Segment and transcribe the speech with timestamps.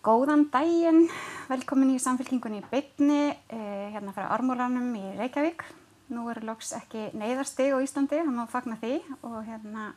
[0.00, 1.10] Góðan daginn,
[1.50, 5.60] velkomin í samfélkingunni í bytni, eh, hérna frá Ármúlanum í Reykjavík.
[6.08, 9.92] Nú eru loks ekki neyðarsteg á Íslandi, það má fagna því og hérna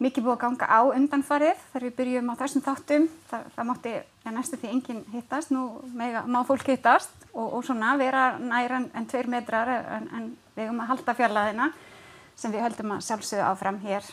[0.00, 3.08] mikið búið að ganga á undanfarið þegar við byrjum á þessum þáttum.
[3.28, 3.92] Það, það mátti
[4.24, 8.88] ja, næstu því enginn hittast, nú mega, má fólk hittast og, og svona vera næran
[8.94, 11.68] en tveir metrar en, en við erum að halda fjarlæðina
[12.34, 14.08] sem við höldum að sjálfsögðu áfram hér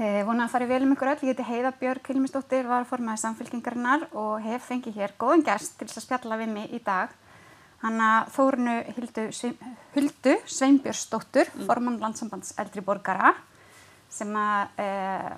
[0.00, 3.20] Eh, vona að fari vel um ykkur öll, ég heiti Heiða Björg Hilmisdóttir, var formaði
[3.26, 7.12] samfélkingarinnar og hef fengið hér góðan gæst til að spjalla við mig í dag.
[7.82, 9.26] Hanna Þórunu Hildu,
[9.92, 11.66] Huldu Sveinbjörnsdóttur, mm.
[11.68, 13.34] formann landsambands eldri borgara
[14.12, 15.30] sem að eh,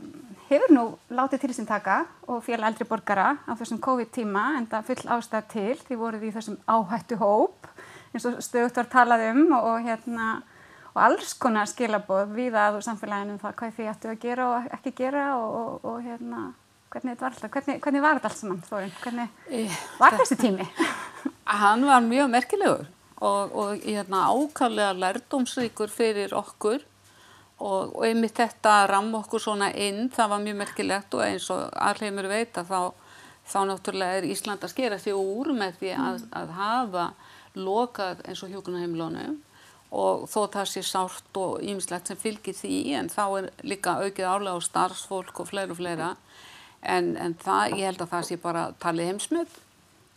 [0.52, 1.98] hefur nú látið til þessum taka
[2.30, 6.34] og félag eldri borgara á þessum COVID-tíma en það full ástæð til því voruð í
[6.34, 7.70] þessum áhættu hóp
[8.14, 10.34] eins og stöðut var talað um og, og hérna
[10.94, 14.46] og alls konar skilaboð við að úr samfélaginu um það hvað þið ættu að gera
[14.50, 16.42] og ekki gera og, og, og hérna,
[16.94, 20.38] hvernig þetta var alltaf, hvernig, hvernig var þetta allt saman Þórin, hvernig eh, var þessi
[20.38, 20.68] tími?
[21.64, 22.84] Hann var mjög merkilegur
[23.24, 26.84] og, og hérna, ákallega lærdómsríkur fyrir okkur
[27.64, 32.28] og einmitt þetta ram okkur svona inn, það var mjög merkilegt og eins og alheimur
[32.30, 32.80] veit að þá,
[33.50, 37.08] þá náttúrulega er Ísland að skera því úr með því að, að hafa
[37.54, 39.36] lokað eins og hjókunaheimilónum
[39.94, 44.26] og þó það sé sárt og ýmislegt sem fylgir því en þá er líka aukið
[44.26, 46.14] álega á starfsfólk og fleira og fleira
[46.82, 49.60] en, en það, ég held að það sé bara talið heimsmynd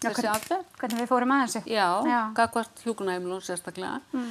[0.01, 0.65] þessi aðferð.
[0.77, 1.61] Hvernig við fórum að þessu.
[1.73, 1.87] Já,
[2.37, 4.01] gagvart hjókunahheimilun sérstaklega.
[4.13, 4.27] Mm.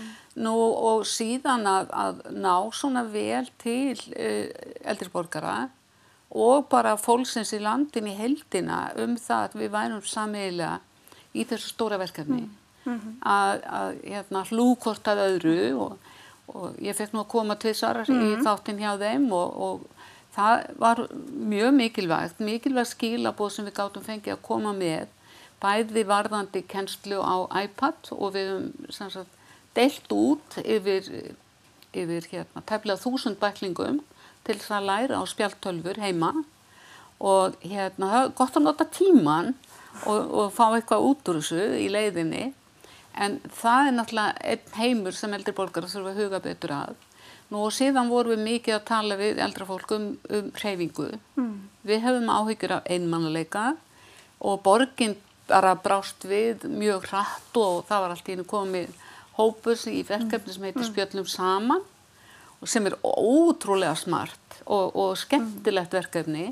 [0.47, 0.53] Nú
[0.91, 4.53] og síðan að, að ná svona vel til uh,
[4.87, 5.57] eldriborgara
[6.37, 10.79] og bara fólksins í landin í heldina um það að við værum samiðilega
[11.35, 12.45] í þessu stóra verkefni.
[12.47, 13.17] Mm mm -hmm.
[13.21, 15.99] að, að hérna, hlúkort að öðru og,
[16.47, 18.27] og ég fekk nú að koma til þessar mm -hmm.
[18.27, 18.47] í mhm.
[18.47, 19.81] þáttinn hjá þeim og, og
[20.37, 21.07] það var
[21.53, 25.07] mjög mikilvægt, mikilvægt skilabóð sem við gáttum fengið að koma með
[25.61, 28.51] bæði varðandi kennslu á iPad og við
[28.91, 29.27] hefum
[29.77, 31.09] deilt út yfir,
[31.93, 34.03] yfir hérna, tefnilega þúsund bæklingum
[34.45, 36.33] til þess að læra á spjaltölfur heima
[37.19, 39.55] og hérna, það er gott að nota tíman
[40.05, 42.45] og, og fá eitthvað út úr þessu í leiðinni
[43.17, 46.97] En það er náttúrulega einn heimur sem eldri bólkar þurfa að huga betur að.
[47.51, 51.09] Nú og síðan vorum við mikið að tala við eldra fólk um, um hreyfingu.
[51.39, 51.55] Mm.
[51.87, 53.67] Við hefum áhyggjur af einmannuleika
[54.45, 55.17] og borginn
[55.47, 59.05] bara brást við mjög hratt og það var alltaf einu komið
[59.37, 60.89] hópur í verkefni sem heitir mm.
[60.91, 61.85] Spjöllum saman
[62.61, 66.49] og sem er ótrúlega smart og, og skemmtilegt verkefni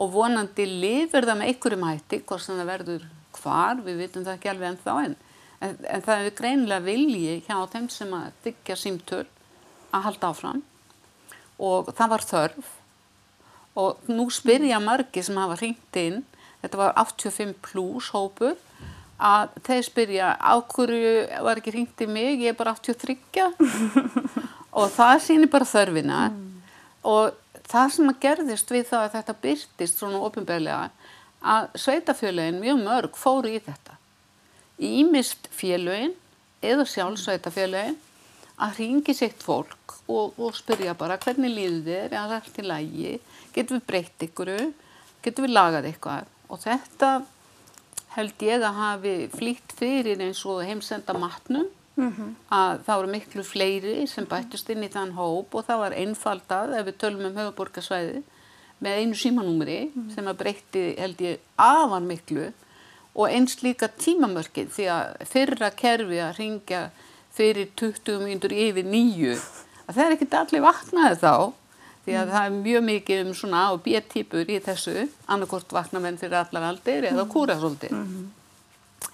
[0.00, 3.08] og vonandi lifir það með einhverjum hætti, hvort sem það verður
[3.40, 5.18] hvar, við vitum það ekki alveg ennþá enn
[5.60, 9.24] en, en það er greinilega vilji hjá þeim sem að byggja símtöl
[9.90, 10.62] að halda áfram.
[11.60, 12.70] Og það var þörf.
[13.80, 16.22] Og nú spyrja margi sem hafa hringt inn,
[16.62, 18.56] þetta var 85 pluss hópur
[19.20, 21.12] að þeir spyrja á hverju
[21.44, 23.44] var ekki hringt í mig, ég er bara 83
[24.78, 26.22] og það sýnir bara þörfina.
[26.32, 26.46] Mm.
[27.04, 27.36] og
[27.70, 30.90] það sem að gerðist við það að þetta byrtist svona ofinbeglega
[31.40, 33.99] að sveitafjölegin mjög mörg fóru í þetta
[34.80, 36.14] ímist félögin
[36.64, 37.98] eða sjálfsveitafélögin
[38.60, 43.12] að ringi sitt fólk og, og spyrja bara hvernig líður þér, er allt í lægi,
[43.54, 44.54] getur við breytt ykkur,
[45.24, 47.10] getur við lagað eitthvað og þetta
[48.16, 52.30] held ég að hafi flýtt fyrir eins og heimsenda matnum mm -hmm.
[52.50, 56.74] að það voru miklu fleiri sem bættust inn í þann hóp og það var einfaldað
[56.78, 58.22] ef við tölum um höfuborgarsvæði
[58.80, 60.14] með einu símanúmeri mm -hmm.
[60.14, 62.52] sem að breytti held ég afar miklu
[63.14, 66.82] og eins líka tímamörkið því að fyrra kerfi að ringja
[67.34, 69.34] fyrir 20 mínútur yfir nýju
[69.86, 71.34] að það er ekkert allir vaknaði þá
[72.04, 72.34] því að mm.
[72.34, 74.94] það er mjög mikið um svona A og B típur í þessu
[75.30, 77.32] annarkort vaknamenn fyrir allar aldir eða mm.
[77.34, 79.10] kúrasóldir mm -hmm.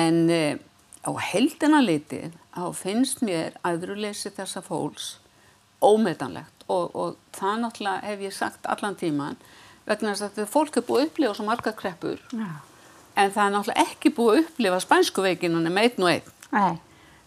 [0.00, 0.58] en e,
[1.06, 5.18] á heldina litið á finnst mér aðruleysi þessa fólks
[5.80, 9.36] ómetanlegt og, og það náttúrulega hef ég sagt allan tíman
[9.86, 12.58] vegna þess að fólk er búið að upplifa svo marga kreppur ja
[13.20, 16.76] en það er náttúrulega ekki búið að upplifa spænsku veikinunum einn og einn Nei.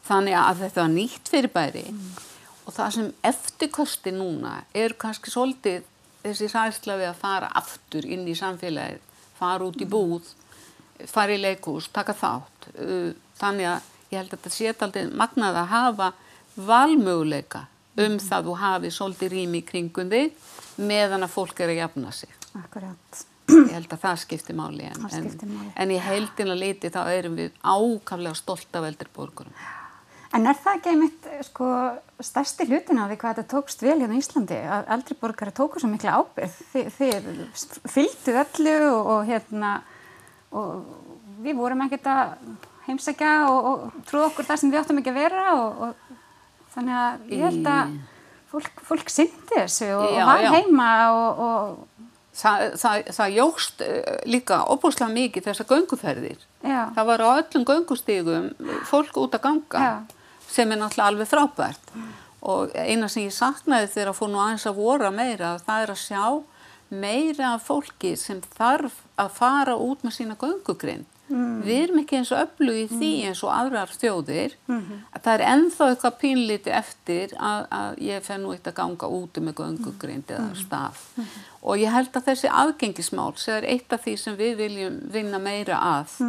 [0.07, 2.13] þannig að þetta var nýtt fyrir bæri mm.
[2.65, 4.53] og það sem eftirkosti núna
[4.83, 5.89] er kannski svolítið
[6.23, 9.01] þessi sæsla við að fara aftur inn í samfélagið,
[9.39, 9.91] fara út í mm.
[9.91, 10.31] búð
[11.09, 15.59] fara í leikús, taka þátt uh, þannig að ég held að þetta sé aldrei magnað
[15.63, 16.09] að hafa
[16.55, 17.65] valmöguleika
[17.97, 18.23] um mm.
[18.23, 22.41] það þú hafi svolítið rými í kringum þig meðan að fólk er að jafna sig
[22.53, 23.23] Akkurat
[23.59, 25.69] ég held að það skiptir máli en, skiptir máli.
[25.69, 29.55] en, en í heildina liti þá erum við ákaflega stolt af eldri borgurum.
[30.33, 31.67] En er það ekki einmitt sko,
[32.25, 34.57] stærsti hlutin á því hvað þetta tókst vel hérna í Íslandi?
[34.65, 37.27] Að eldri borgari tóku svo miklu ábyrð þið, þið
[37.93, 39.73] fylgdu öllu og, og hérna
[40.53, 40.71] og
[41.43, 42.33] við vorum ekkert að
[42.87, 46.19] heimsækja og, og trúða okkur þar sem við áttum ekki að vera og, og
[46.73, 47.93] þannig að ég held að
[48.53, 51.92] fólk, fólk syndi þessu og, var heima og, og
[52.33, 56.39] Það, það, það jógst eh, líka opúslega mikið þessar gönguferðir.
[56.65, 58.47] já, Það var á öllum göngustígum
[58.89, 59.91] fólk út að ganga Já.
[60.49, 61.93] sem er náttúrulega alveg frábært.
[62.41, 65.93] Og eina sem ég saknaði þegar að fór nú aðeins að vora meira, það er
[65.93, 66.23] að sjá
[66.89, 71.05] meira af fólki sem þarf að fara út með sína göngugrind.
[71.63, 74.55] Við erum ekki eins og öflug í því eins og aðrar þjóðir.
[74.69, 79.07] Að það er ennþá eitthvað pínlíti eftir að, að ég fer nú eitt að ganga
[79.07, 81.07] úti með göngugrind eða staf
[81.63, 85.39] og ég held að þessi aðgengismál sem er eitt af því sem við viljum vinna
[85.39, 86.19] meira að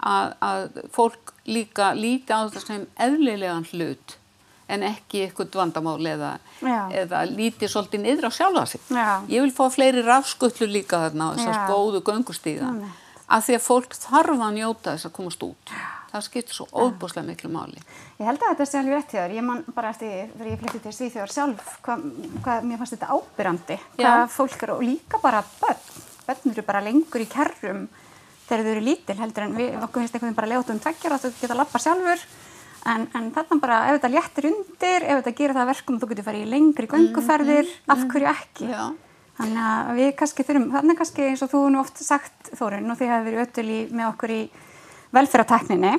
[0.00, 4.18] að, að fólk líka líti á þetta sem eðlilegan hlut
[4.68, 6.32] en ekki eitthvað vandamál eða,
[6.90, 8.80] eða líti svolítið niður á sjálfa sig.
[8.90, 9.22] Já.
[9.30, 11.66] Ég vil fá fleiri rafskutlu líka þarna á þessar Já.
[11.70, 13.02] góðu göngustíða Einmitt.
[13.26, 15.72] Af því að fólk þarf að njóta þess að komast út.
[16.12, 17.82] Það skiptir svo óbúslega miklu máli.
[18.20, 19.34] Ég held að þetta sé alveg hjá þér.
[19.36, 22.04] Ég man bara eftir þegar ég flytti til Svíþjóðar sjálf hvað,
[22.46, 23.78] hvað mér fannst þetta ábyrrandi.
[23.98, 24.32] Hvað Já.
[24.36, 25.86] fólk er og líka bara börn.
[26.26, 27.86] Börn eru bara lengur í kerrum
[28.46, 31.26] þegar þau eru lítil heldur en við okkur finnst einhvern veginn bara leiðtum tveggjara að
[31.26, 32.26] þú geta að lappa sjálfur.
[32.86, 36.08] En, en þarna bara ef þetta léttir undir, ef þetta gerir það að verkum þú
[36.12, 38.68] getur farið í lengri gönguferðir, af hverju ekki?
[38.70, 38.84] Já.
[39.36, 42.96] Þannig að við kannski þurfum, þannig kannski eins og þú nú oft sagt Þórun og
[42.96, 44.40] þið hefur verið ötul í, með okkur í
[45.16, 45.92] velferðartekninni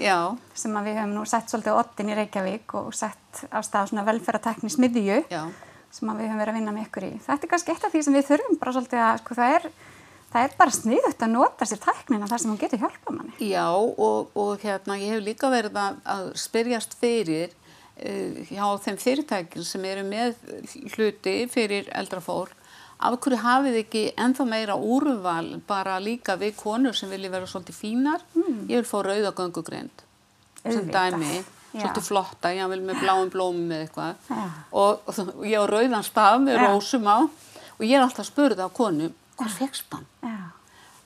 [0.57, 3.91] sem að við hefum nú sett svolítið á oddin í Reykjavík og sett á stað
[3.91, 5.21] svona velferðartekni smiðju
[5.93, 7.11] sem að við höfum verið að vinna með ykkur í.
[7.25, 9.67] Þetta er kannski eitt af því sem við þurfum bara svolítið að, sko, það er,
[10.33, 13.37] það er bara sniðut að nota sér tæknina þar sem hún getur hjálpað manni.
[13.47, 18.99] Já, og, og hérna, ég hef líka verið að, að spyrjast fyrir uh, hjá þeim
[19.05, 20.35] fyrirtækjum sem eru með
[20.97, 22.56] hluti fyrir eldra fólk,
[22.97, 27.77] af hverju hafið ekki ennþá meira úrval bara líka við konur sem vilja vera svolítið
[27.77, 28.23] fínar.
[28.67, 30.03] Ég vil fá rauða göngugrind
[30.63, 31.81] sem dæmi, Já.
[31.83, 34.23] svolítið flotta, ég vil með bláum blómum eða eitthvað.
[34.29, 34.47] Já.
[34.71, 36.65] Og, og ég á rauðan staf með Já.
[36.65, 37.17] rósum á
[37.77, 40.07] og ég er alltaf að spurða á konu, hvað fegst hann?
[40.25, 40.35] Já,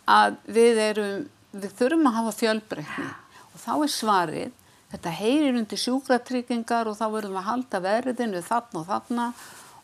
[0.08, 3.08] að við erum, við þurfum að hafa fjölbreytni
[3.52, 4.54] og þá er svarið,
[4.94, 9.28] þetta heyrir undir sjúkratryggingar og þá verðum við að halda verðinu þarna og þarna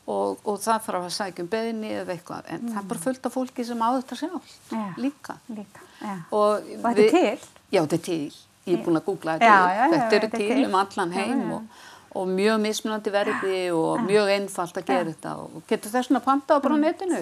[0.08, 3.28] og, og það þarf að sækja um beðni eða eitthvað, en það er bara fullt
[3.28, 4.84] af fólki sem á þetta sjálf, Já.
[5.04, 5.36] líka.
[5.52, 5.84] líka.
[6.00, 6.14] Já.
[6.32, 7.50] Og, Og þetta er til?
[7.72, 8.38] Já, þetta er til.
[8.68, 9.50] Ég er búin að googla þetta.
[9.52, 11.44] Já, já, já, þetta er til um allan heim.
[11.58, 11.84] Og,
[12.18, 16.58] og mjög mismunandi verði og mjög einfalt að gera þetta og getur þess að panta
[16.58, 17.22] á bara á netinu.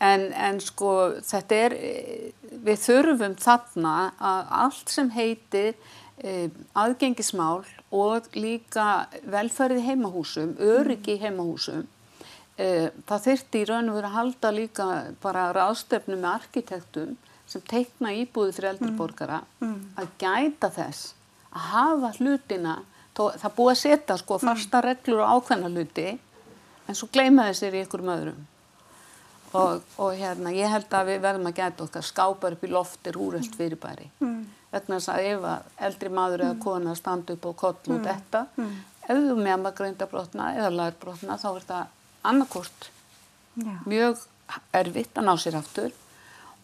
[0.00, 0.92] En, en sko
[1.28, 1.74] þetta er,
[2.64, 5.74] við þurfum þarna að allt sem heitir
[6.24, 11.86] eh, aðgengismál og líka velferði heimahúsum, öryggi í heimahúsum,
[12.56, 14.86] eh, það þyrfti í raun og verið að halda líka
[15.22, 17.16] bara ráðstöfnu með arkitektum
[17.46, 19.42] sem teikna íbúði fyrir eldurborgara
[19.98, 21.14] að gæta þess
[21.50, 22.76] að hafa hlutina,
[23.14, 26.18] það búið að setja sko fasta reglur og ákveðna hluti
[26.86, 28.46] en svo gleyma þessir í einhverjum öðrum.
[29.50, 33.18] Og, og hérna, ég held að við verðum að gæta okkar skápar upp í loftir
[33.18, 34.06] úrelt fyrirbæri.
[34.22, 34.44] Mm.
[34.70, 38.44] Vegna þess að ef að eldri maður eða kona standa upp og koll og þetta,
[39.02, 41.96] ef þú með maður greindabrotna eða lagbrotna þá er það
[42.30, 42.90] annarkort
[43.58, 43.74] Já.
[43.90, 44.22] mjög
[44.78, 45.90] erfitt að ná sér aftur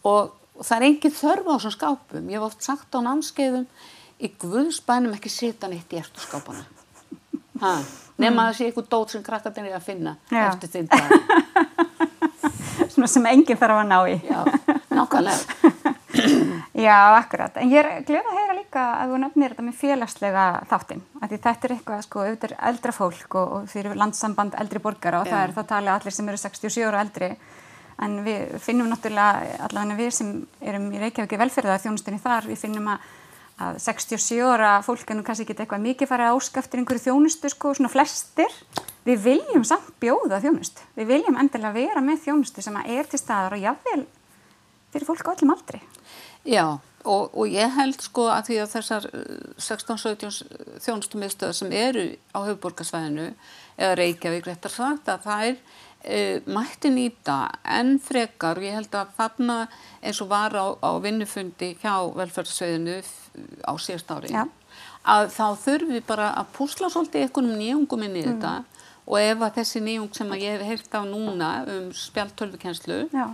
[0.07, 2.29] og, það er engin þörf á þessum skápum.
[2.31, 3.67] Ég hef oft sagt á námskeiðum
[4.17, 6.63] í Guðsbænum ekki setja neitt í eftir skápana.
[8.21, 10.47] Nema það sé eitthvað dót sem krakkarnir er að finna Já.
[10.47, 11.11] eftir þinn dag.
[12.93, 14.15] Svona sem enginn þarf að ná í.
[14.25, 14.39] Já,
[14.95, 15.73] nákvæmlega.
[16.77, 17.55] Já, akkurat.
[17.57, 20.41] En ég er glöð að heyra líka að þú nefnir þetta með félagslega
[21.23, 25.23] Því þetta er eitthvað, sko, auðvitað er eldra fólk og, og fyrir landsamband eldri borgara
[25.23, 25.31] og Já.
[25.31, 27.29] það er þá talið allir sem eru 67 ára eldri.
[28.05, 30.29] En við finnum náttúrulega, allavega við sem
[30.61, 33.07] erum í Reykjavík í velferðar þjónustunni þar, við finnum að,
[33.65, 37.51] að 67 ára fólk er nú kannski ekki eitthvað mikið farið að áskaftir einhverju þjónustu,
[37.55, 38.53] sko, svona flestir.
[39.07, 40.85] Við viljum samt bjóða þjónustu.
[40.93, 44.05] Við viljum endilega vera með þjónustu sem er til staðar og jáfnvel
[44.93, 45.81] fyrir fólk á öllum aldri.
[46.47, 49.25] Já, og, og ég held sko að því að þessar uh,
[49.59, 50.37] 16-17
[50.85, 53.27] þjónustumiðstöðar sem eru á höfuborgarsvæðinu
[53.77, 57.39] eða Reykjavík réttar sagt að það er uh, mætti nýta
[57.77, 59.57] en frekar, ég held að þarna
[60.01, 63.01] eins og var á, á vinnufundi hjá velferðsveiðinu
[63.67, 64.47] á síðast ári, Já.
[65.03, 68.55] að þá þurfum við bara að púsla svolítið einhvernum nýjungum inn í þetta
[69.07, 73.27] og ef að þessi nýjung sem að ég hef heyrt á núna um spjaltölvukenslu Já.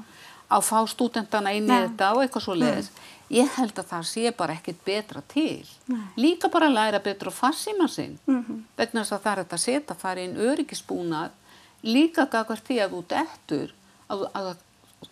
[0.54, 1.88] Að fá stúdentana inn í Nei.
[1.88, 2.90] þetta og eitthvað svo leiðis.
[3.34, 5.64] Ég held að það sé bara ekkert betra til.
[6.20, 8.20] Líka bara að læra betra að farsíma sinn.
[8.28, 8.60] -hmm.
[8.78, 11.32] Vegna þess að það er þetta að setja þar inn öryggisbúnað
[11.84, 13.74] líka gagvart því að þú dettur
[14.12, 14.56] að, að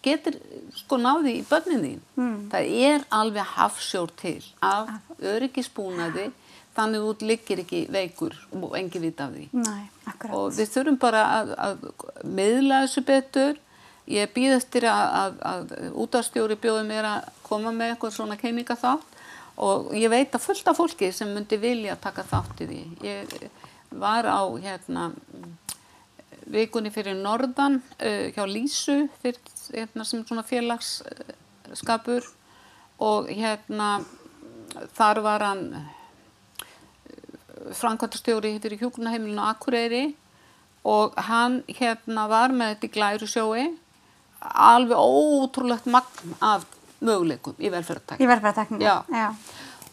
[0.04, 0.38] getur
[0.76, 2.04] sko náði í börnin þín.
[2.16, 2.38] Mm.
[2.52, 6.30] Það er alveg hafsjór til af öryggisbúnaði
[6.76, 9.50] þannig út liggir ekki veikur og engi vita af því.
[9.52, 9.84] Nei.
[10.32, 11.90] Og við þurfum bara að, að
[12.24, 13.60] miðla þessu betur.
[14.10, 18.76] Ég býð eftir að, að, að útastjóri bjóði mér að koma með eitthvað svona keininga
[18.80, 19.20] þátt
[19.62, 22.82] og ég veit að fullta fólki sem myndi vilja taka þátt í því.
[23.06, 23.50] Ég
[24.02, 25.12] var á hérna
[26.52, 29.40] vikunni fyrir Norðan uh, hjá Lísu fyrir,
[29.72, 32.26] hérna, sem svona félagsskapur
[33.02, 34.02] og hérna
[34.98, 35.66] þar var hann
[37.78, 40.04] framkvæmtastjóri fyrir hjókunaheimilinu Akureyri
[40.88, 43.66] og hann hérna var með þetta í glæru sjói
[44.42, 46.66] alveg ótrúlegt magn af
[47.02, 48.26] möguleikum í velferðartækni.
[48.26, 48.96] Í velferðartækni, já.
[49.10, 49.28] já.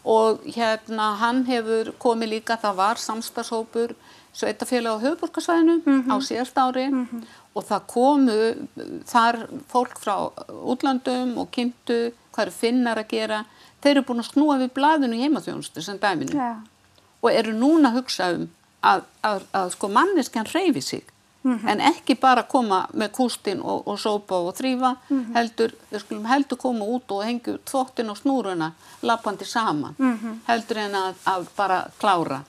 [0.09, 3.95] Og hérna hann hefur komið líka, það var samstagshópur
[4.33, 6.11] sveitafélag á höfuborgarsvæðinu mm -hmm.
[6.11, 6.25] á mhm.
[6.25, 7.23] síðast ári mm -hmm.
[7.53, 8.55] og það komu
[9.05, 9.35] þar
[9.67, 13.45] fólk frá útlandum og kynntu hvað eru finnar að gera.
[13.81, 16.33] Þeir eru búin að snúa við blæðinu í heimaþjónustu sem dæminu.
[16.33, 16.55] Já
[17.21, 18.47] og eru núna að hugsa um
[18.79, 21.15] að, að, að sko manneskjan reyfi sig
[21.49, 21.71] mm -hmm.
[21.71, 25.33] en ekki bara koma með kústin og, og sópa og þrýfa mm -hmm.
[25.33, 30.37] heldur, við skulum heldur koma út og hengja þvottin og snúruna lappandi saman mm -hmm.
[30.47, 32.41] heldur en að, að bara klára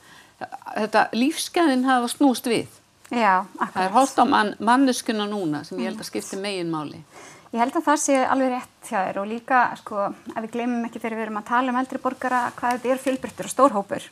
[0.75, 2.67] þetta lífsgæðin hafa snúst við
[3.11, 3.43] Já,
[3.73, 7.03] það er hótt á man, manneskuna núna sem ég held að skipti megin máli
[7.51, 10.05] Ég held að það sé alveg rétt hjá þér og líka sko,
[10.35, 13.01] ef við glemum ekki þegar við erum að tala um eldri borgara hvað þetta er
[13.05, 14.05] fjölbryttur og stórhópur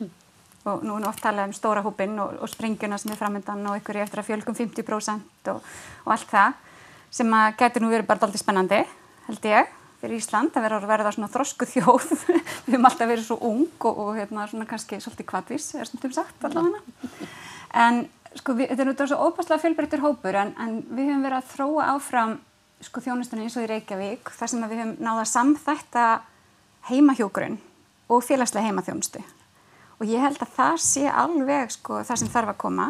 [0.68, 3.80] og nú er oft talað um stóra hópin og, og sprengjuna sem er framöndan og
[3.80, 5.60] ykkur eftir að fjölgum 50% og,
[6.04, 6.58] og allt það
[7.10, 8.80] sem að getur nú verið bara doldið spennandi
[9.26, 12.06] held ég fyrir Ísland að vera að verða svona þrosku þjóð.
[12.64, 16.14] Við höfum alltaf verið svo ung og, og hérna svona kannski svolítið kvatvis er stundum
[16.16, 16.80] sagt allavega.
[17.76, 18.06] En
[18.38, 21.50] sko við, þetta er náttúrulega svo óbærslega fjölbreyttur hópur en, en við höfum verið að
[21.52, 22.38] þróa áfram
[22.80, 26.06] sko þjónustunni eins og í Reykjavík þar sem við höfum náða samþætta
[26.88, 27.60] heimahjókurinn
[28.10, 29.22] og félagslega heimaþjónustu
[30.00, 32.88] og ég held að það sé alveg sko það sem þarf að koma.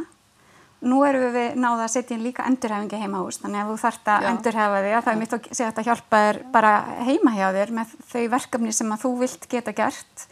[0.80, 4.06] Nú erum við náða að setja inn líka endurhefingi heima hús, þannig að þú þarft
[4.08, 6.70] að endurhefa þig að það er mitt að segja að hjálpa þér bara
[7.04, 10.24] heima hjá þér með þau verkefni sem að þú vilt geta gert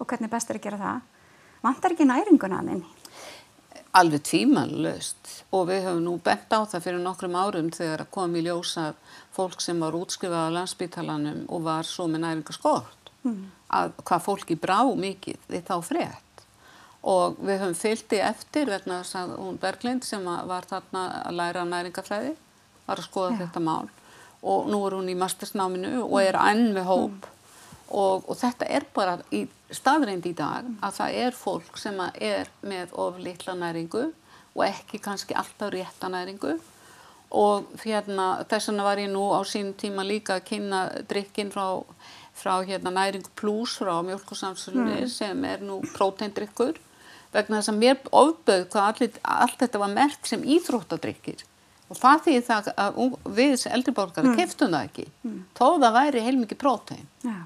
[0.00, 1.02] og hvernig best er að gera það.
[1.66, 2.86] Vantar ekki næringuna að þinn?
[4.00, 8.38] Alveg tvímanlöst og við höfum nú bent á það fyrir nokkrum árum þegar að kom
[8.38, 8.92] í ljósa
[9.34, 14.58] fólk sem var útskrifað á landsbytalanum og var svo með næringaskort mm að hvað fólki
[14.58, 16.44] brá mikið við þá frétt.
[17.00, 21.64] Og við höfum fylgti eftir vegna þess að hún Berglind sem var þarna að læra
[21.68, 22.34] næringafræði
[22.86, 23.38] var að skoða Já.
[23.44, 23.86] þetta mál.
[24.40, 27.20] Og nú er hún í mastersnáminu og er enn með hóp.
[27.20, 27.36] Mm.
[27.90, 32.50] og, og þetta er bara í staðreind í dag að það er fólk sem er
[32.62, 34.04] með of litla næringu
[34.54, 36.58] og ekki kannski alltaf rétta næringu.
[37.30, 41.82] Og hérna þess vegna var ég nú á sín tíma líka að kynna drikkin frá
[42.36, 45.10] frá hérna næring plus frá mjölkursamsölunni mm.
[45.12, 46.78] sem er nú próteindrykkur
[47.34, 51.44] vegna þess að mér ofböð hvað allir, allt þetta var mert sem íþróttadrykkir
[51.90, 52.98] og það því það að
[53.36, 54.38] við eldriborgari mm.
[54.38, 55.36] keftum það ekki mm.
[55.58, 57.36] þó það væri heilmikið prótein ja.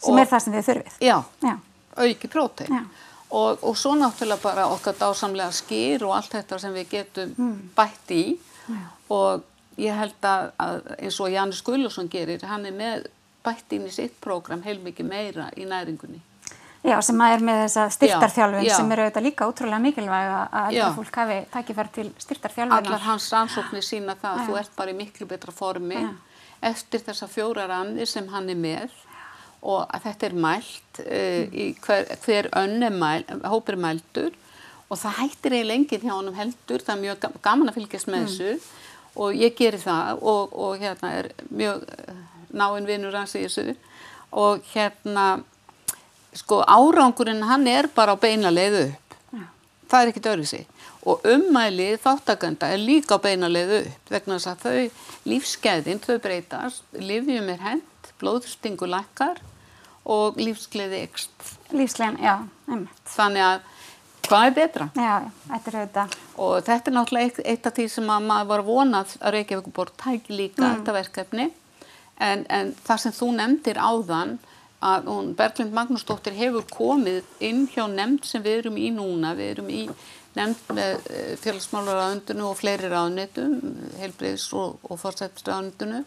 [0.00, 1.54] sem og, er það sem við þurfið já, já.
[2.04, 2.82] auki prótein já.
[3.28, 7.56] og, og svo náttúrulega bara okkar dásamlega skýr og allt þetta sem við getum mm.
[7.76, 8.24] bætt í
[9.12, 9.48] og
[9.80, 13.10] ég held að, að eins og Janus Gullusson gerir, hann er með
[13.44, 16.20] bætt inn í sitt prógram heilmikið meira í næringunni.
[16.82, 21.18] Já, sem að er með þessa styrtarþjálfun sem eru auðvitað líka útrúlega mikilvæg að fólk
[21.20, 22.80] hafi tækifært til styrtarþjálfuna.
[22.80, 26.10] Allar hans rannsóknir sína það að þú ert bara í miklu betra formi Já.
[26.72, 28.96] eftir þessa fjóra ranni sem hann er með
[29.62, 34.34] og að þetta er mælt, uh, hver, hver önn er mæl, hópir mæltur
[34.90, 38.24] og það hættir eiginlega enginn hjá honum heldur, það er mjög gaman að fylgjast með
[38.24, 38.32] mm.
[38.32, 41.86] þessu og ég gerir það og, og hérna er mjög
[42.52, 43.76] náinn vinnur hans í þessu.
[44.32, 45.42] Og hérna
[46.36, 49.16] sko árangurinn hann er bara á beina leiðu upp.
[49.32, 49.46] Ja.
[49.90, 50.68] það er ekkit öðru sig
[51.02, 56.18] og ummæli þáttakanda er líka á beina leiðu upp vegna þess að þau lífskeiðin þau
[56.22, 59.40] breytast, livjum er hend blóðstingu lækkar
[60.06, 62.36] og lífsgleði ekst lífsgleðin, já,
[62.68, 63.02] einmitt.
[63.10, 63.68] Þannig að
[64.28, 64.88] hvað er betra?
[64.98, 65.14] Já,
[65.48, 66.06] þetta er þetta
[66.42, 69.98] og þetta er náttúrulega eitt, eitt af því sem maður var vonað að Reykjavík bort
[69.98, 70.78] tæki líka mm.
[70.78, 71.48] þetta verkefni
[72.22, 74.36] En, en það sem þú nefndir áðan
[74.82, 79.70] að Berglind Magnúsdóttir hefur komið inn hjá nefnd sem við erum í núna, við erum
[79.70, 79.82] í
[80.36, 83.56] nefnd með eh, félagsmálaráðundinu og fleiri ráðunitum,
[84.00, 86.02] heilbreyðs og, og fórsættisráðundinu,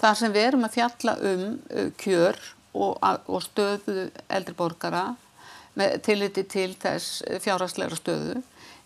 [0.00, 2.38] þar sem við erum að fjalla um uh, kjör
[2.72, 5.04] og, og stöðu eldriborgara
[5.78, 8.40] með tilliti til þess fjárhagsleira stöðu.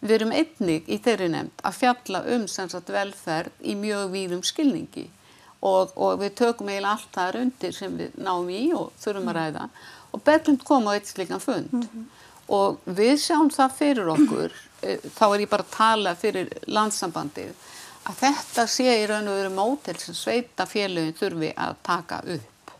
[0.04, 5.08] Við erum einnig í þeirri nefnd að fjalla um sagt, velferð í mjög víðum skilningi
[5.64, 9.38] og, og við tökum eiginlega allt þar undir sem við náum í og þurfum að
[9.38, 9.68] ræða.
[10.14, 11.86] Og Berglind kom á eitt slikan fund.
[12.52, 14.56] Og við sjáum það fyrir okkur,
[14.86, 17.54] eh, þá er ég bara að tala fyrir landsambandið,
[18.04, 22.74] að þetta sé í raun og veru mótel sem sveita félögin þurfi að taka upp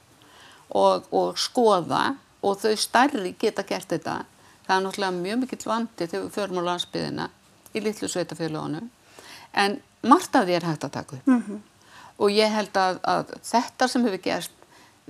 [0.77, 2.03] og, og skoða
[2.45, 4.19] og þau stærri geta gert þetta.
[4.67, 7.31] Það er náttúrulega mjög mikill vandi þegar við förum á landsbyðina
[7.73, 8.91] í litlu sveitafélagunum
[9.65, 11.31] en margt af því er hægt að taka upp
[12.19, 14.61] og ég held að, að þetta sem hefur gerst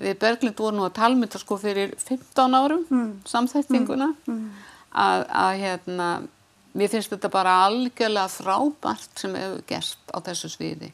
[0.01, 3.11] við Berglind vorum nú að talmynda sko fyrir 15 árum mm.
[3.31, 4.47] samþættinguna mm.
[4.95, 6.09] Að, að hérna
[6.79, 10.91] mér finnst þetta bara algjörlega frábært sem hefur gerst á þessu sviði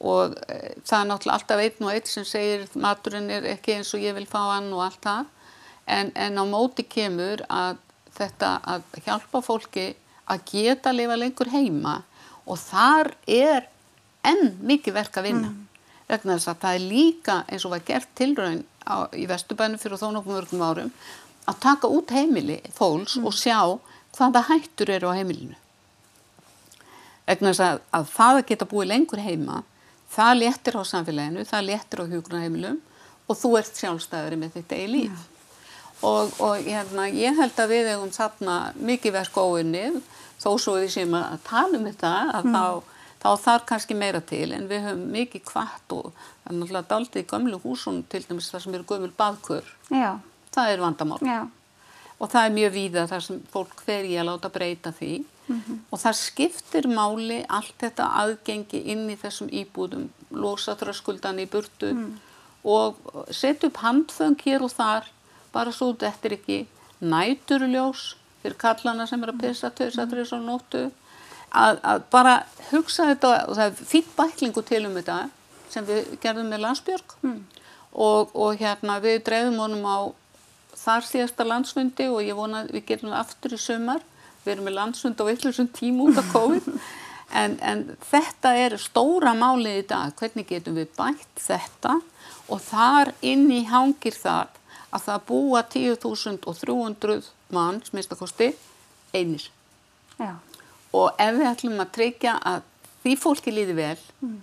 [0.00, 3.92] og e, það er náttúrulega alltaf einn og einn sem segir maturinn er ekki eins
[3.96, 5.32] og ég vil fá hann og allt það
[5.96, 7.80] en, en á móti kemur að
[8.16, 9.86] þetta að hjálpa fólki
[10.30, 11.96] að geta að lifa lengur heima
[12.46, 13.68] og þar er
[14.26, 15.62] enn mikið verk að vinna mm.
[16.10, 20.00] vegna þess að það er líka eins og var gert tilraun á, í Vesturbænum fyrir
[20.00, 20.92] þó nokkuð mörgum árum
[21.48, 23.26] að taka út heimili fólks mm.
[23.26, 23.58] og sjá
[24.16, 25.56] hvaða hættur eru á heimilinu
[27.30, 29.62] vegna þess að, að það að geta búið lengur heima
[30.10, 32.78] það léttir á samfélaginu, það léttir á hugrunarheimilum
[33.30, 35.26] og þú ert sjálfstæðari með þetta í líf yeah.
[36.06, 40.00] og, og hérna, ég held að við hefum þarna mikið verk óinnið
[40.40, 42.56] þó svo við séum að tala um þetta að mm.
[42.56, 46.90] þá þá þarf kannski meira til en við höfum mikið kvart og það er náttúrulega
[46.92, 49.66] daldið í gömlu húsunum til dæmis þar sem eru gömul baðkur.
[49.92, 50.20] Já.
[50.54, 51.20] Það er vandamál.
[51.26, 51.40] Já.
[52.20, 55.12] Og það er mjög víða þar sem fólk fer í að láta breyta því
[55.50, 55.78] mm -hmm.
[55.90, 61.92] og það skiptir máli allt þetta aðgengi inn í þessum íbúðum, losa þröskuldan í burtu
[61.94, 62.18] mm.
[62.64, 62.96] og
[63.30, 65.10] setja upp handföng hér og þar
[65.52, 66.66] bara svo þetta er ekki
[67.00, 70.90] næturljós fyrir kallana sem er að pissa tauðs að þrjus á nóttu
[71.50, 72.34] að, að bara
[72.70, 75.18] hugsa þetta og það er fýtt bæklingu til um þetta
[75.70, 77.16] sem við gerðum með landsbjörg.
[77.22, 77.40] Mm.
[77.90, 79.98] og, og hérna við dreifum honum á
[80.80, 84.04] þar síðasta landsfundi og ég vona að við gerum það aftur í sömar
[84.44, 86.72] við erum með landsfund á eitthvað tíma út af COVID.
[87.30, 90.10] En, en þetta er stóra málið í dag.
[90.18, 92.00] Hvernig getum við bætt þetta?
[92.50, 94.50] Og þar inn í hangir þar
[94.90, 98.50] að það búa 10.300 manns minnstakosti
[99.14, 99.46] einir.
[100.18, 100.34] Já
[100.96, 102.62] og ef við ætlum að tryggja að
[103.02, 104.38] því fólki líði vel mm.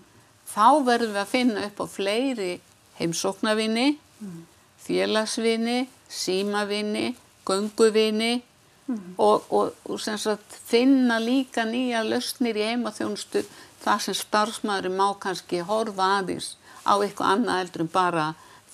[0.48, 2.52] þá verðum við að finna upp á fleiri
[3.00, 4.44] heimsóknarvinni mm.
[4.88, 8.42] félagsvinni símavinni, gönguvinni
[8.88, 9.16] mm.
[9.18, 13.44] og, og, og sagt, finna líka nýja lausnir í heimaþjónustu
[13.84, 16.56] það sem starfsmæður má kannski horfa aðeins
[16.88, 18.28] á eitthvað annað eldur en bara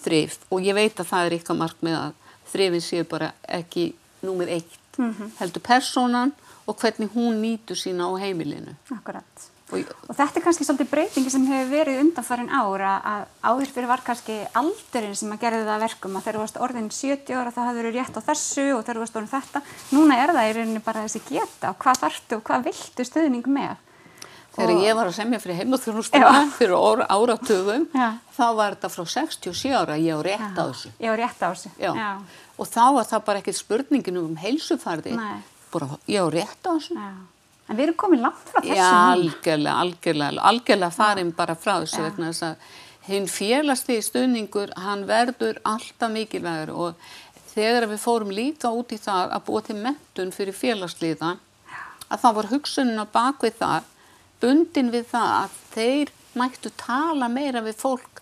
[0.04, 2.16] þrif og ég veit að það er eitthvað mark með að
[2.54, 3.90] þrifin séu bara ekki
[4.24, 5.32] númið eitt -hmm.
[5.40, 6.34] heldur personan
[6.68, 8.76] og hvernig hún nýtur sína á heimilinu.
[8.94, 9.50] Akkurat.
[9.74, 13.90] Og, og þetta er kannski svolítið breytingi sem hefur verið undanfærin ára að áður fyrir
[13.90, 17.54] var kannski aldurinn sem að gerði það verkum að þegar þú varst orðin 70 ára
[17.56, 19.64] það hafði verið rétt á þessu og þegar þú varst orðin þetta.
[19.96, 23.50] Núna er það í rauninni bara þessi geta og hvað þartu og hvað viltu stuðning
[23.56, 23.74] með.
[24.54, 24.84] Þegar og...
[24.86, 26.76] ég var að semja fyrir heimaþjónustuna fyrir
[27.10, 27.88] áratugum
[28.36, 30.94] þá var þetta frá 67 ára ég á rétt á þessu.
[31.02, 31.74] Ég á rétt á þessu.
[31.82, 31.90] Já.
[31.98, 32.12] Já.
[32.54, 35.16] Og þá var það bara ekkert spurningin um heilsufarði.
[35.18, 35.42] Nei
[35.74, 36.98] bara, ég á rétt á þessu.
[36.98, 37.12] Já.
[37.64, 38.78] En við erum komið langt frá þessu.
[38.78, 42.72] Já, algjörlega, algjörlega, algjörlega farin bara frá þessu vegna þess að
[43.08, 47.08] hinn félagslegi stuðningur, hann verður alltaf mikilvægur og
[47.54, 51.34] þegar við fórum líka út í það að búa til mentun fyrir félagsliða,
[52.10, 53.90] að það var hugsunin á bakvið það,
[54.44, 58.22] bundin við það að þeir mættu tala meira við fólk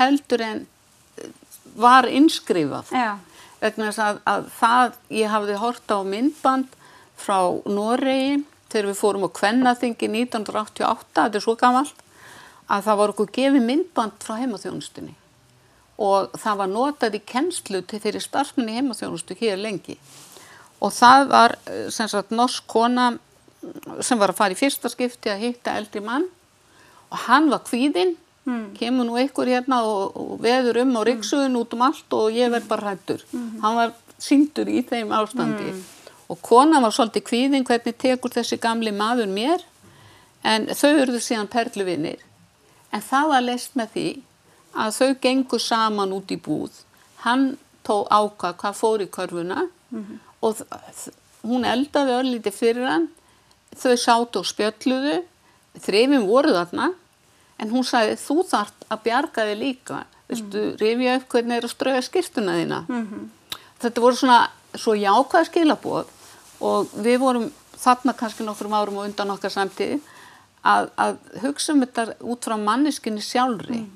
[0.00, 0.62] heldur en
[1.20, 1.32] eh,
[1.76, 2.92] var inskrifað.
[2.94, 3.18] Já.
[3.60, 6.78] Vegna þess að, að það, ég hafði horta á myndband
[7.20, 12.04] frá Noregi þegar við fórum á Kvennaþingi 1988, þetta er svo gammalt,
[12.70, 15.16] að það var okkur gefið myndband frá heimaþjónustunni
[16.00, 19.98] og það var notað í kennslu til þeirri starfsmunni heimaþjónustu hér lengi
[20.80, 23.10] og það var eh, sem sagt norsk kona
[24.00, 26.24] sem var að fara í fyrsta skipti að hitta eldri mann
[27.10, 28.14] og hann var kvíðinn,
[28.46, 28.66] mm.
[28.78, 32.52] kemur nú einhver hérna og, og veður um á riksuðun út um allt og ég
[32.52, 33.24] verð bara hættur.
[33.34, 33.48] Mm.
[33.64, 35.74] Hann var síndur í þeim ástandi.
[36.30, 39.64] Og kona var svolítið kvíðin hvernig tekur þessi gamli maður mér?
[40.46, 42.20] En þau eruðu síðan perluvinnir
[42.90, 44.06] en það var leist með því
[44.80, 46.72] að þau gengur saman út í búð.
[47.24, 50.18] Hann tó ákvað hvað fór í körfuna mm -hmm.
[50.40, 50.62] og
[51.42, 53.08] hún eldaði örlíti fyrir hann.
[53.76, 55.22] Þau sátt og spjölluðu.
[55.78, 56.92] Þrefum voru þarna.
[57.58, 60.04] En hún sagði þú þart að bjarga þig líka.
[60.28, 60.76] Mm -hmm.
[60.78, 62.84] rifja upp hvernig er að strauja skýrtuna þína?
[62.88, 63.28] Mm -hmm.
[63.82, 66.06] þetta voru svona svo jákvæð skilabóð
[66.60, 70.00] og við vorum þarna kannski nokkrum árum og undan okkar samtíð
[70.66, 73.88] að, að hugsa um þetta út frá manneskinni sjálfri mm.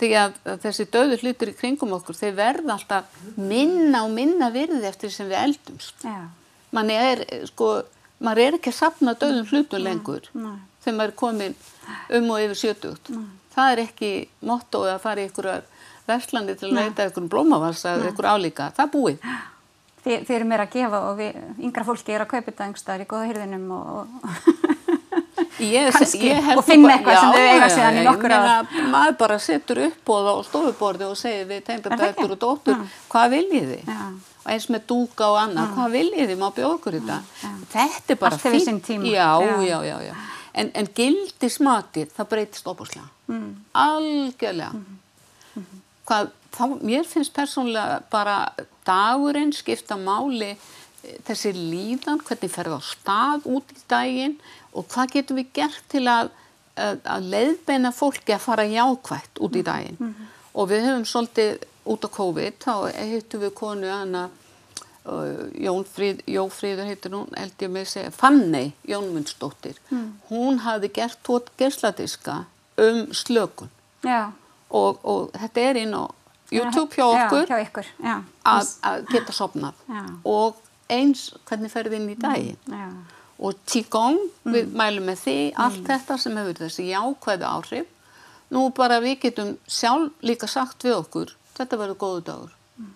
[0.00, 4.50] því að, að þessi döðu hlutur í kringum okkur, þeir verða alltaf minna og minna
[4.54, 6.04] virði eftir sem við eldumst.
[6.04, 6.28] Já.
[6.76, 7.72] Man er, sko,
[8.24, 10.56] maður er ekki að sapna döðum hlutum lengur nei.
[10.84, 11.58] þegar maður er komin
[12.18, 13.12] um og yfir sjötugt.
[13.54, 14.12] Það er ekki
[14.46, 15.64] mottóið að fara í einhverjar
[16.08, 18.72] verslandi til að leita einhverjum blómavasa eða einhver álíka.
[18.76, 19.24] Það búið.
[20.08, 23.02] Þið, þið eru meira að gefa og við, yngra fólki er að kaupa þetta einhverstaðar
[23.04, 24.14] í góða hyrðinum og,
[25.58, 28.38] Ég, held og finna eitthvað sem já, þau eiga já, síðan í já, nokkur ég
[28.38, 28.66] ár.
[28.70, 32.26] meina, Maður bara setur upp og á stofuborði og segir við ekki?
[32.28, 33.90] og dóttur, hvað viljið þið?
[33.90, 34.06] Já.
[34.38, 36.38] Og eins með dúka og annað, hvað viljið þið?
[36.40, 37.18] Má bjóða okkur þetta?
[37.74, 39.10] Þetta er bara Allt hefur sinn tíma.
[39.10, 39.56] Já, Já.
[39.66, 40.14] já, já, já.
[40.58, 43.06] En, en gildi smatið, það breytist óbúslega.
[43.28, 43.50] Mm.
[43.82, 44.70] Algjörlega.
[46.08, 48.40] Hvað, þá, mér finnst persónulega bara
[48.88, 54.36] dagurinn skipta máli eh, þessi líðan, hvernig ferði á stað út í daginn
[54.74, 56.32] og hvað getum við gert til að,
[56.76, 60.12] að, að leiðbeina fólki að fara jákvætt út í daginn.
[60.58, 64.28] Og við höfum svolítið út á COVID, þá hittum við konu hana,
[65.08, 69.78] Jófríður heitir hún, held ég með að segja, Fanney Jónmundsdóttir.
[70.28, 72.42] Hún hafði gert tótt gersladiska
[72.78, 73.70] um slökun
[74.04, 74.32] já.
[74.68, 76.04] og, og þetta er inn á
[76.50, 77.86] YouTube hjá okkur Já, hjá ykkur,
[78.44, 79.74] að, að geta sopnað
[80.24, 80.56] og
[80.88, 82.56] eins hvernig ferði inn í daginn?
[82.72, 82.88] Já,
[83.38, 84.52] og Qigong, Mm.
[84.54, 87.86] við mælum með því allt þetta sem hefur þessi jákvæðu áhrif.
[88.50, 92.52] Nú bara við getum sjálf líka sagt við okkur þetta verður góðu dagur.
[92.78, 92.94] Mm.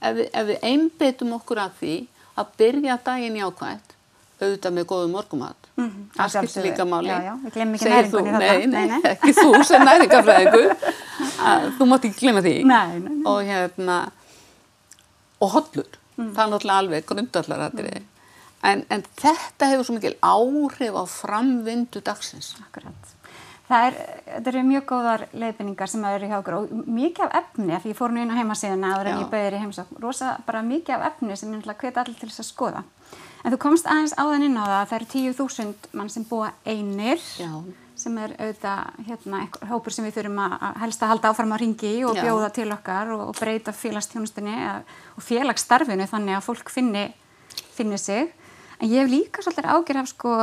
[0.00, 1.94] ef, við, ef við einbyttum okkur að því
[2.36, 3.95] að byrja daginn jákvætt
[4.40, 7.08] auðvitað með góðu morgumat Mhm, að það skiptir líka máli.
[7.12, 7.32] Já, já,
[7.78, 10.70] Segir þú- nei, nei, Nei, ekki þú sem næringafræðingur
[11.50, 12.54] að þú mátt ekki glemma því.
[12.64, 13.22] Nei, nei, nei.
[13.28, 13.96] og hérna
[15.44, 17.98] og hollur, það er náttúrulega alveg grundallaratriði
[18.66, 22.54] en, en þetta hefur svo mikil áhrif á framvindu dagsins.
[22.64, 23.12] Akkurat.
[23.68, 23.94] Það er,
[24.46, 27.98] eru mjög góðar leiðbynningar sem eru hjá okkur og mikið af efni, af því ég
[27.98, 29.22] fór nú inn á heimasíðuna áður en Já.
[29.26, 32.30] ég bauðir í heimsókn, rosa bara mikið af efni sem ég náttúrulega hveti allir til
[32.30, 32.82] þess að skoða.
[33.46, 36.48] En þú komst aðeins áðan inn á það að það eru 10.000 mann sem búa
[36.66, 37.50] einir Já.
[37.94, 41.92] sem er auðvitað hérna, hópur sem við þurfum að helst að halda áfram að ringi
[42.08, 42.24] og Já.
[42.26, 44.56] bjóða til okkar og, og breyta félagstjónustunni
[45.14, 47.06] og félagsstarfinu þannig að fólk finni,
[47.78, 48.34] finni sig.
[48.80, 50.34] En ég hef líka svolítið ágjör af sko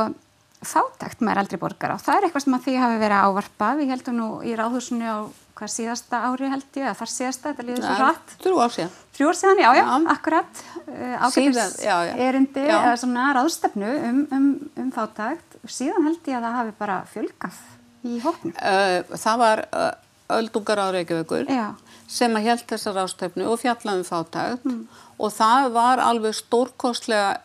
[0.64, 3.80] fátækt með eldri borgara og það er eitthvað sem að því hafi verið ávarpað.
[3.82, 5.18] Við heldum nú í ráðhúsinu á
[5.54, 8.34] hvað síðasta ári held ég, þar síðasta, þetta líður svo hratt.
[8.42, 8.94] Þrjú ár síðan.
[9.14, 9.92] Þrjú ár síðan, já, já, Já.
[10.14, 11.76] akkurat, uh, ágætis
[12.26, 14.48] erindi eða svona ráðstefnu um, um,
[14.82, 17.60] um fátækt og síðan held ég að það hafi bara fjölgað
[18.04, 18.56] í hóknum.
[18.58, 19.90] Uh, það var uh,
[20.38, 21.48] öldungar á Reykjavíkur
[22.10, 24.68] sem að held þessar ástefnu og fjallaði um fátækt
[25.14, 27.38] og það var alveg stórkostlega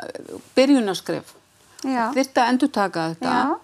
[0.57, 1.35] byrjunaskref.
[1.85, 2.09] Já.
[2.15, 3.55] Þyrfti að endurtaka þetta Já.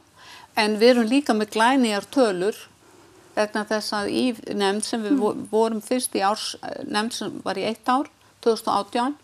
[0.64, 2.60] en við erum líka með glænýjar tölur
[3.36, 5.46] vegna þess að í nefnd sem við mm.
[5.52, 6.54] vorum fyrst í árs,
[6.88, 8.10] nefnd sem var í eitt ár,
[8.46, 9.16] 2018,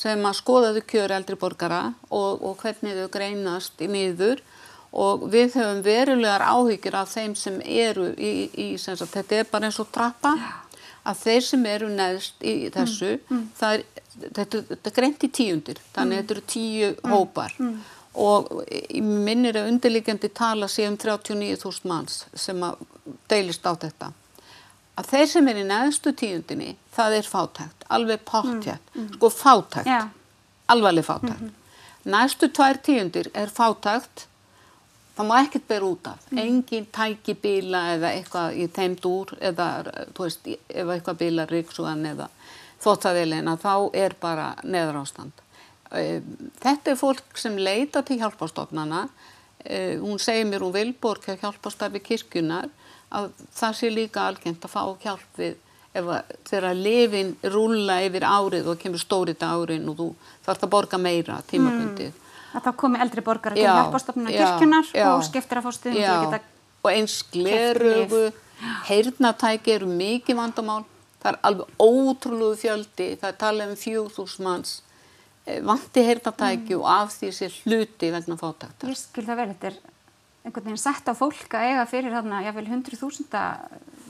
[0.00, 4.42] sem að skoðaðu kjör eldri borgara og, og hvernig þau greinast í niður
[4.90, 9.48] og við höfum verulegar áhyggjur af þeim sem eru í, í sem sagt, þetta er
[9.50, 10.34] bara eins og trappa,
[11.06, 13.14] að þeir sem eru neðst í þessu,
[13.58, 13.84] það er,
[14.26, 17.56] þetta, þetta er greint í tíundir, þannig að þetta eru tíu hópar.
[17.60, 22.80] Og í minnir að undirliggjandi tala sé um 39.000 manns sem að
[23.30, 24.10] deilist á þetta.
[24.98, 30.08] Að þeir sem er í neðstu tíundinni, það er fátækt, alveg pottjætt, sko fátækt, Já.
[30.68, 31.52] alvarleg fátækt.
[32.04, 34.26] Næstu tvær tíundir er fátækt,
[35.16, 39.68] það má ekkert bera út af, engin tæki bíla eða eitthvað í þeim dúr eða,
[40.16, 42.28] þú veist, ef eitthvað bíla ríksugan eða
[42.82, 45.32] þóttaðilina, þá er bara neðar ástand.
[45.92, 46.20] Eh,
[46.62, 49.08] Þetta er fólk sem leita til hjálpastofnana.
[49.64, 52.68] Eh, Hún segir mér hún Vilborg hjá hjálpastarfi kirkjunar
[53.10, 55.56] að það sé líka algengt að fá hjálp við
[55.92, 60.06] ef að þegar lifin rúlla yfir árið og kemur stórið árin og þú
[60.46, 62.12] þarfst að borga meira tímabundið.
[62.54, 65.08] Að þá komi eldri borgara til Já, hjálpastofnuna já, kirkjunar já.
[65.16, 66.40] og skiptir að fá stuðum til að geta
[66.80, 68.22] og eins glerugu,
[68.88, 70.84] heyrnatæki eru mikið vandamál.
[71.20, 74.76] Það er alveg ótrúlegu fjöldi, það er talað um 4000
[75.50, 78.90] eh, vanti heyrnatæki og af því sé hluti vegna fátæktar.
[78.90, 79.78] Ég skil það vel, þetta er
[80.44, 83.28] einhvern veginn sett á fólk að eiga fyrir þarna, jáfnvel 100.000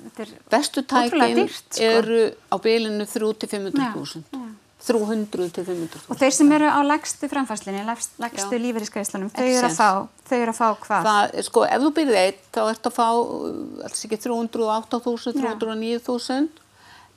[0.00, 1.84] þetta er Bestu tækin sko.
[1.84, 4.24] eru á bilinu 3 til 500.000.
[4.32, 4.50] Já, já.
[4.80, 6.08] 300 til 500.000.
[6.08, 8.60] Og þeir sem eru á lægstu framfæslinni, lægstu Já.
[8.64, 9.90] lífeyriskeislunum, þau eru að fá,
[10.30, 11.08] þau eru að fá hvað?
[11.08, 16.48] Það, sko, ef þú byrðið eitt, þá ertu að fá, uh, alls ekki 308.000, 309.000,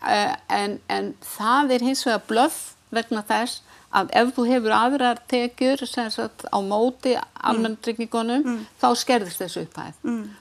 [0.03, 2.59] uh, en, en það er hins vegar blöff
[2.93, 7.13] vegna þess að ef þú hefur aðrar tekjur sem sagt á móti
[7.45, 9.93] almenntryggningunum, þá skerðist þessu upphæð.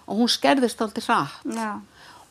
[0.09, 1.43] Og hún skerðist alltaf hratt.
[1.45, 1.73] Já,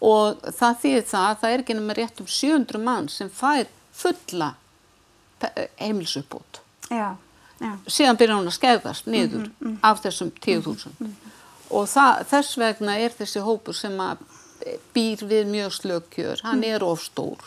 [0.01, 3.67] og það þýðir það að það er ekki nema rétt um 700 mann sem fær
[3.93, 4.53] fulla
[5.77, 6.62] heimilsuppbót.
[6.89, 7.15] Já,
[7.62, 7.71] já.
[7.88, 9.51] Síðan byrjar hún að skeiðast niður
[9.86, 11.12] af þessum 10.000
[11.71, 13.93] og það, þess vegna er þessi hópur sem
[14.93, 17.39] býr við mjög slökkjör, hann er ofstór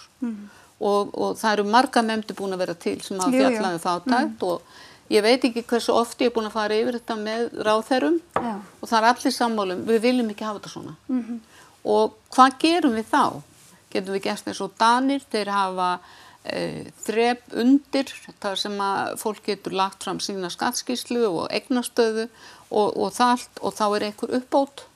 [0.84, 3.52] og, og það eru marga nefndi búin að vera til sem hafa Jú, jú.
[3.54, 7.16] fjallaði fátækt og ég veit ekki hversu oft ég er búin að fara yfir þetta
[7.20, 10.94] með ráþærum og það er allir sammálum, við viljum ekki hafa þetta svona.
[11.84, 13.24] Og hvað gerum við þá?
[13.92, 15.88] Getum við gert eins og Danir, þeir hafa
[16.42, 16.62] e,
[17.04, 22.26] þrep undir þar sem að fólk getur lagt fram sína skattskíslu og eignastöðu
[22.70, 24.86] og, og það allt og þá er einhver uppbót.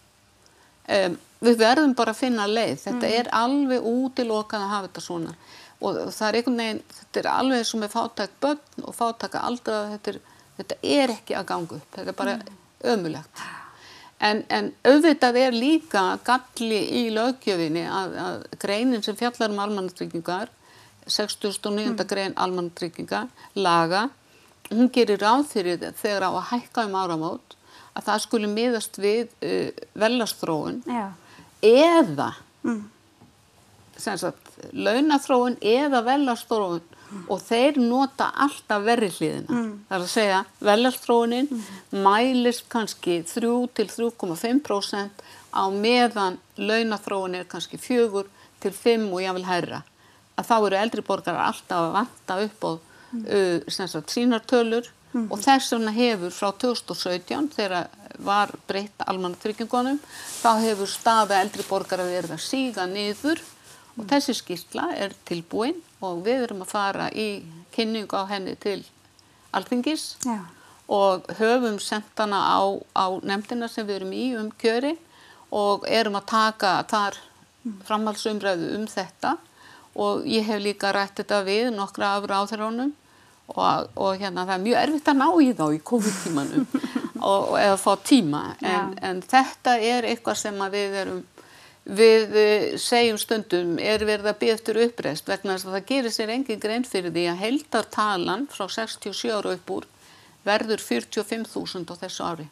[0.88, 2.79] Um, við verðum bara að finna leið.
[2.87, 5.37] Þetta er alveg útilokað að hafa þetta svona
[5.80, 9.44] og það er einhvern veginn þetta er alveg eins og með fátæk börn og fátæka
[9.46, 10.18] aldra þetta
[10.58, 12.36] þetta er ekki að ganga upp þetta er bara
[12.94, 13.42] ömulegt
[14.18, 20.50] en, en auðvitað er líka galli í lögjöfinni að, að greinin sem fjallar um almannatryggingar
[21.08, 21.94] 69.
[22.08, 24.08] grein almannatrygginga laga
[24.68, 27.56] hún gerir ráð fyrir þegar á að hækka um áramót
[27.94, 30.82] að það skuli miðast við uh, velastróun
[31.62, 32.32] eða
[33.98, 36.82] sem sagt, launathróun eða velastróun
[37.32, 39.60] og þeir nota alltaf verri hliðina.
[39.88, 41.48] Það er að segja, velastróunin
[42.04, 45.22] mælist kannski 3 til 3,5%
[45.56, 48.26] á meðan launathróun er kannski 4
[48.60, 49.82] til 5 og jáfnvel hærra.
[50.38, 55.72] Að þá eru eldri borgar alltaf að vanta upp á uh, sagt, sínartölur og þess
[55.72, 57.88] vegna hefur frá 2017 þegar
[58.24, 60.00] var breytt almannatryggingunum
[60.42, 63.40] þá hefur staða eldri borgar að verða síga niður
[63.98, 67.28] og þessi skýrsla er tilbúin og við erum að fara í
[67.74, 68.80] kynningu á henni til
[69.52, 70.38] alþingis já,
[70.88, 72.61] og höfum sendt hana á,
[72.96, 74.94] á nefndina sem við erum í um kjöri
[75.52, 77.18] og erum að taka þar
[77.88, 79.37] framhaldsumræðu um þetta.
[79.98, 82.92] Og ég hef líka rætt þetta við nokkra af ráðherrónum
[83.48, 86.66] og, og hérna það er mjög erfitt að ná í þá í COVID-tímanum
[87.30, 88.42] og, og eða fá tíma.
[88.62, 91.24] En, en þetta er eitthvað sem við erum
[91.88, 96.14] við eh, segjum stundum er verið að byggja eftir uppreist vegna þess að það gerir
[96.14, 99.87] sér engin grein fyrir því að heldartalan frá 67 ára upp úr
[100.48, 102.48] verður 45.000 á þessu ári.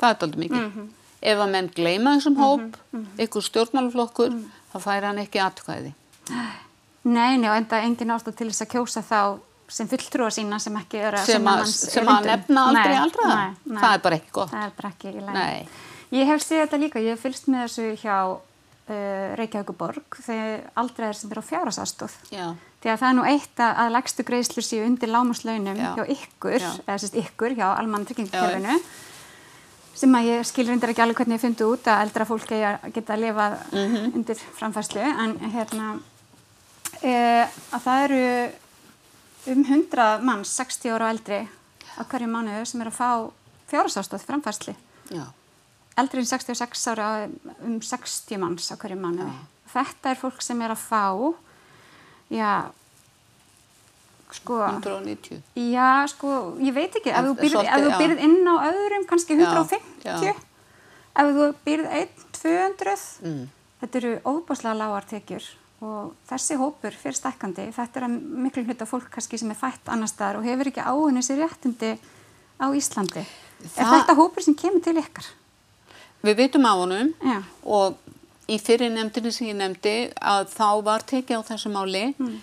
[0.00, 0.80] Það er aldrei mikið.
[1.20, 2.76] Ef að menn gleyma þessum hóp,
[3.20, 4.36] ykkur stjórnmálaflokkur,
[4.72, 5.92] þá fær hann ekki atkvæði.
[7.10, 9.20] Nei, og enda engin ástæð til þess að kjósa þá
[9.70, 13.02] sem fulltrúa sína sem ekki eru að Sem sinna að, sem að nefna aldrei Nei,
[13.04, 13.36] aldraða.
[13.62, 13.78] nei.
[13.78, 14.50] Það er bara ekki gott.
[14.50, 15.36] Það er bara ekki í lagi.
[15.36, 15.89] Nei.
[16.10, 21.18] Ég hef séð þetta líka, ég hef fylgst með þessu hjá uh, Reykjavíkuborg þegar aldraðir
[21.20, 22.16] sem eru á fjárhasastóð.
[22.34, 22.48] Já,
[22.80, 25.90] Því að það er nú eitt að, að legstu greiðslur séu undir lámaslaunum Já.
[25.98, 26.70] hjá ykkur, Já.
[26.86, 28.78] eða sérst ykkur hjá almanna tryggingakerfinu
[30.00, 32.46] sem að ég skil reyndar ekki alveg hvernig ég fundi út að eldra fólk
[32.94, 34.14] geta að lifa Mhm.
[34.16, 36.00] undir framfærslu en hérna
[37.04, 37.12] e,
[37.74, 38.22] að það eru
[39.52, 43.10] um 100 manns 60 ára og eldri á hverju mánuðu sem eru að fá
[43.68, 44.74] fjárhásástóð framfærslu
[45.12, 45.26] já,
[46.00, 47.28] eldri en 66 ára
[47.64, 49.32] um 60 manns á hverju mánuði.
[49.70, 51.04] Þetta er fólk sem er að fá,
[52.30, 52.50] já,
[54.32, 55.40] sko, 190.
[55.54, 57.98] já, sko, ég veit ekki, ef þú já.
[57.98, 60.34] býrð inn á öðrum, kannski Já, 150, já.
[61.14, 62.08] ef þú býrð 1,
[62.42, 63.48] 200, Mm.
[63.82, 65.42] þetta eru óbúslega lágar tekjur
[65.82, 69.88] og þessi hópur fyrir stækkandi, þetta er að miklu hluta fólk kannski sem er fætt
[69.88, 71.98] annar staðar og hefur ekki áunni sér réttindi
[72.60, 73.24] á Íslandi.
[73.60, 75.24] Er Það- þetta hópur sem kemur til ykkar?
[76.26, 77.40] Við vitum á honum Já.
[77.64, 77.98] og
[78.50, 82.38] í fyrir nefndinni sem ég nefndi að þá var tekið á þessu máli mm.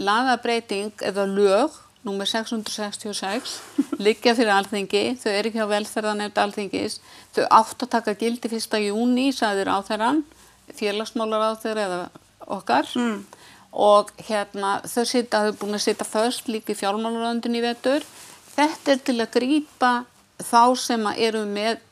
[0.00, 3.58] lagabreiting eða lög númer 666
[4.06, 6.98] liggja fyrir alþingi, þau eru ekki á velferðanefnd alþingis,
[7.34, 8.80] þau átt að taka gildi 1.
[8.88, 10.24] júni, sagðir á þeirran
[10.78, 12.00] félagsmálar á þeirra eða
[12.56, 13.20] okkar mm.
[13.72, 18.06] og hérna þau sita, þau er búin að sita först líka í fjármálaröndin í vetur
[18.56, 19.94] þetta er til að grípa
[20.42, 21.82] þá sem að eru með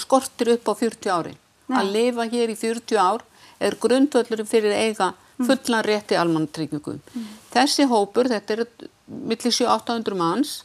[0.00, 1.34] skortir upp á 40 ári
[1.70, 3.24] að lifa hér í 40 ár
[3.60, 7.00] er grundvöllurinn fyrir eiga fullan rétti almannatryggingum.
[7.52, 8.64] Þessi hópur, þetta er
[9.06, 10.64] millir 700-800 manns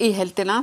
[0.00, 0.62] í heldina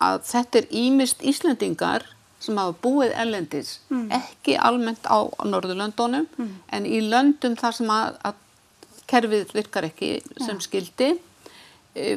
[0.00, 2.06] að þetta er ímist Íslandingar
[2.40, 3.80] sem hafa búið ellendis,
[4.12, 6.26] ekki almennt á Norðurlöndunum
[6.70, 8.34] en í löndum þar sem að, að
[9.06, 11.35] kerfið virkar ekki sem skildi Eh,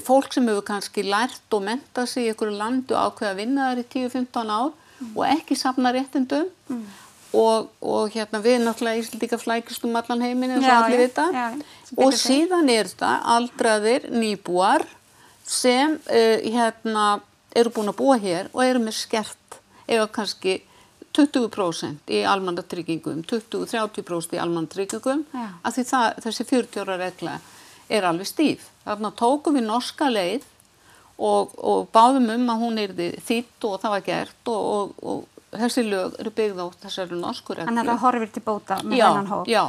[0.03, 3.83] fólk sem hefur kannski lært og mentað sig í einhverju landu ákveða að vinna þar
[3.83, 4.71] í 10-15 ár
[5.15, 6.49] og ekki safna réttindum
[7.33, 11.27] og, og hérna við náttúrulega Íslandíka flækist um allan heiminn eins og allir vita.
[11.31, 11.47] já,
[11.97, 14.85] og síðan er þetta aldraðir nýbúar
[15.45, 17.19] sem uh, hérna
[17.55, 20.59] eru búin að búa hér og eru með skert eða kannski
[21.17, 25.23] 20% í almannatryggingum, 20-30% í almannatryggingum,
[25.65, 27.39] af því það, þessi 40 ára regla
[27.89, 28.67] er alveg stíf.
[28.89, 30.47] Þannig að tókum við norska leið
[31.19, 35.39] og, og báðum um að hún erði þýtt og það var gert og, og, og
[35.63, 37.69] þessi lög eru byggð á þessari norsku reglu.
[37.69, 39.49] Þannig að það horfir til bóta með já, þennan hóp.
[39.49, 39.63] Já,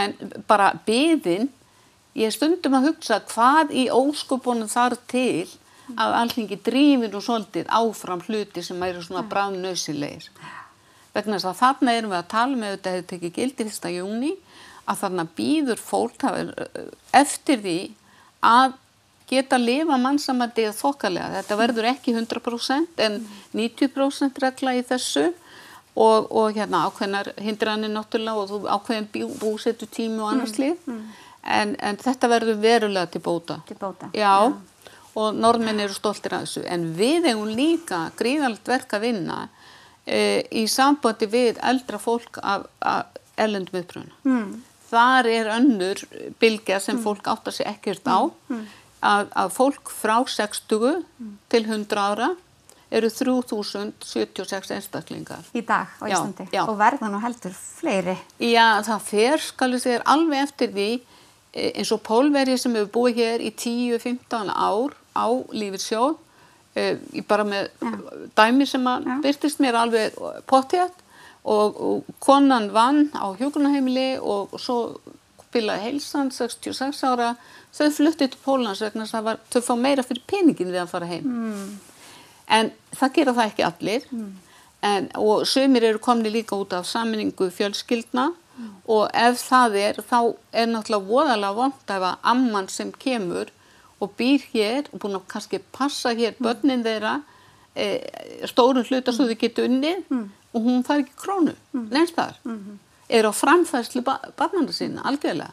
[0.00, 0.16] en
[0.48, 1.50] bara byðin,
[2.18, 5.46] ég er stundum að hugsa hvað í óskupunum þarf til
[6.00, 10.30] að alþingi drífir nú svolítið áfram hluti sem eru svona bráðnausilegir.
[11.14, 13.90] Vegna þess að þarna erum við að tala með þetta hefur tekið gildi 1.
[13.98, 14.32] júni
[14.84, 16.54] að þarna býður fólk er,
[17.14, 17.78] eftir því
[18.44, 18.74] að
[19.30, 21.30] geta að lifa mannsamandi eða þokkalega.
[21.38, 23.18] Þetta verður ekki 100% en
[23.56, 25.30] 90% regla í þessu
[25.94, 30.76] og, og hérna ákveðnar hindranir náttúrulega og þú ákveðin bú, búsetu tími og annars lið.
[31.44, 33.60] En, en þetta verður verulega til bóta.
[33.68, 34.10] Til bóta.
[34.16, 34.52] Já,
[35.14, 36.64] og norðmenn eru stoltir af þessu.
[36.66, 39.40] En við eigum líka gríðalegt verk að vinna
[40.04, 44.16] e, í sambandi við eldra fólk af, af ellendum uppröðuna.
[44.26, 44.54] Mm.
[44.90, 46.00] Þar er önnur
[46.40, 48.18] bylgja sem fólk áttar sig ekkert á
[49.04, 51.04] að, að fólk frá 60
[51.52, 52.30] til 100 ára
[52.94, 55.42] eru 3076 einstaklingar.
[55.56, 56.46] Í dag á Já, Íslandi.
[56.52, 56.62] já.
[56.68, 58.14] Og verða nú heldur fleiri.
[58.38, 62.92] Já, það fer, skal við segja, alveg eftir því eh, eins og pólverið sem hefur
[62.98, 66.14] búið hér í 10-15 ár á lífitsjóð,
[66.78, 67.72] eh, ég bara með
[68.38, 69.16] dæmi sem að Já.
[69.26, 70.20] byrtist mér alveg
[70.50, 71.02] pottjætt
[71.44, 74.96] og, og konan vann á hjókunaheimili og, svo
[75.54, 77.34] bilaði heilsan 66 ára,
[77.74, 81.28] þau fluttið til Pólans vegna var, þau fá meira fyrir peningin við að fara heim.
[81.28, 81.68] Mm.
[82.54, 84.08] En það gera það ekki allir.
[84.84, 88.32] En, og sömur eru komni líka út af saminningu fjölskyldna.
[88.86, 90.18] Og ef það er þá
[90.54, 93.48] er náttúrulega voðalega vond að amman sem kemur
[94.02, 97.16] og býr hér og búin að kannski passa hér börnin þeirra
[97.74, 97.86] e,
[98.50, 100.04] stórum hluta svo þau getur unnið
[100.54, 102.38] og hún fær ekki krónu neins þar
[103.08, 105.52] er á framfærslu ba barnana sína algjörlega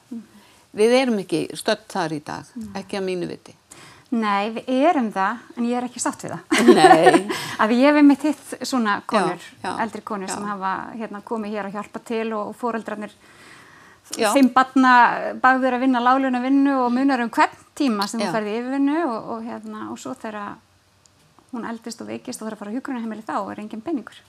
[0.77, 3.57] við erum ekki stödd þar í dag ekki að mínu viti
[4.11, 6.73] Nei, við erum það, en ég er ekki sátt við það.
[6.75, 7.35] Nei.
[7.63, 10.33] að ég hef einmitt hitt svona konur, já, eldri konur já.
[10.33, 13.13] sem hafa hérna, komið hér að hjálpa til og, fóreldrarnir
[14.17, 14.33] Já.
[14.35, 14.93] fimm batna
[15.39, 18.27] bagður að vinna láluna vinnu og munar um hvern tíma sem Já.
[18.27, 20.57] þú ferði yfirvinnu og, og, hérna, og svo þegar
[21.51, 24.21] hún eldist og veikist og þarf að fara á hjúgrunarheimili þá er engin penningur.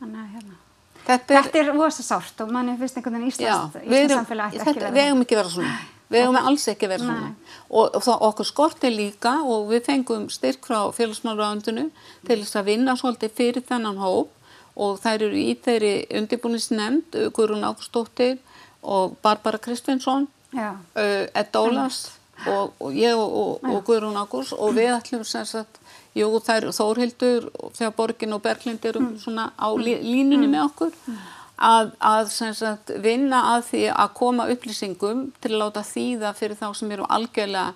[0.00, 0.62] Þannig að hérna.
[1.06, 4.22] Þetta er, er rosa sárt og manni finnst einhvern veginn Já, Íslands, við Íslands erum,
[4.22, 5.04] samfélag ætti þetta, ekki við verið.
[5.04, 5.74] eigum ekki vera svona.
[6.06, 7.28] Við eigum alls ekki vera svona.
[7.66, 11.86] Og, og okkur skorti líka og við fengum styrk frá félagsmálraðundinu
[12.26, 14.32] til þess að vinna svolítið fyrir þennan hóp
[14.76, 18.36] og þær eru í þeirri undirbúinisnefnd, Guðrún Ágústóttir
[18.82, 22.02] og Barbara Kristvinsson, uh, Ed Ólas
[22.44, 25.80] og, og ég og, og, og Guðrún Ágúst og við ætlum sem sagt,
[26.16, 30.92] jú þær Þórhildur þegar Borgin og Berglind eru svona á lí, línunni með okkur
[31.56, 36.58] að, að sem sagt, vinna að því að koma upplýsingum til að láta þýða fyrir
[36.60, 37.74] þá sem eru algjörlega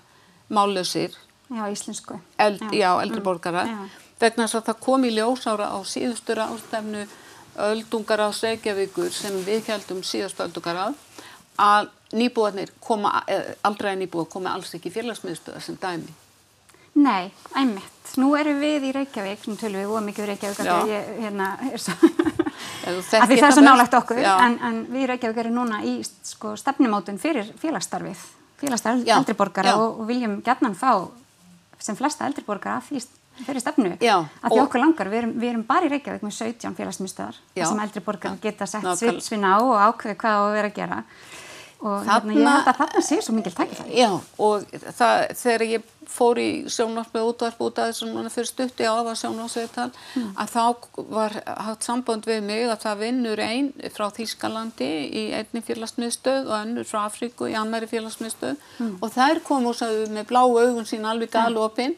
[0.51, 1.17] mállausir,
[1.51, 2.21] Já, íslensku.
[2.39, 2.91] eld, já.
[3.03, 3.79] eldri borgara, Já.
[4.21, 7.05] vegna þess að það kom í ljósára á síðustur ástefnu
[7.61, 10.89] öldungar á Reykjavíkur sem við heldum síðastu öldungar á,
[11.61, 16.15] að nýbúarnir koma, eh, aldrei nýbúar koma alls ekki félagsmiðstöða sem dæmi.
[16.95, 17.97] Nei, einmitt.
[18.19, 21.51] Nú erum við í Reykjavík, nú tölum við óa mikið um Reykjavík að ég, hérna,
[21.71, 21.95] er svo,
[23.07, 27.21] það er svo nálægt okkur, en, en við í Reykjavík erum núna í sko, stefnumótun
[27.23, 28.25] fyrir félagsstarfið,
[28.65, 30.91] félagsstarf Já, eldriborgara og, og viljum gætnan fá
[31.81, 33.05] sem flesta eldriborgara að því
[33.47, 33.93] fyrir stefnu.
[34.03, 37.39] Já, Að því okkur langar, við erum, við erum bara í Reykjavík með 17 félagsmyndstöðar
[37.63, 39.15] sem eldriborgara geta sett nákvæmlega.
[39.15, 40.99] svipsvinn á og ákveði hvað á að vera að gera.
[41.81, 43.95] Og hérna, ég Þarna- held að þarna sé svo mikil tækifæri.
[43.97, 44.65] Já, og
[44.99, 49.15] það, þegar ég fór í sjónvarpið útvarp út af þessu núna fyrir stutti á að
[49.17, 49.87] sjónvarsveital,
[50.37, 50.65] að þá
[51.09, 56.57] var hatt samband við mig að það vinnur einn frá Þýskalandi í einni félagsmiðstöð og
[56.59, 58.57] önnur frá Afríku í annari félagsmiðstöð
[59.01, 61.97] og þær kom og sagði með blá augun sín alveg galopin,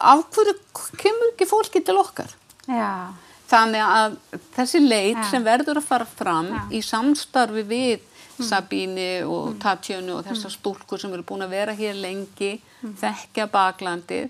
[0.00, 0.56] af hverju
[0.96, 2.32] kemur ekki fólki til okkar?
[2.66, 3.12] Já,
[3.52, 4.14] Þannig að
[4.56, 5.24] þessi leit Já.
[5.28, 6.60] sem verður að fara fram Já.
[6.72, 8.00] í samstarfi við
[8.40, 12.60] Sabíni og Tatjönu og þessar stúlkur sem eru búin að vera hér lengi,
[13.00, 14.22] þekkja baklandi,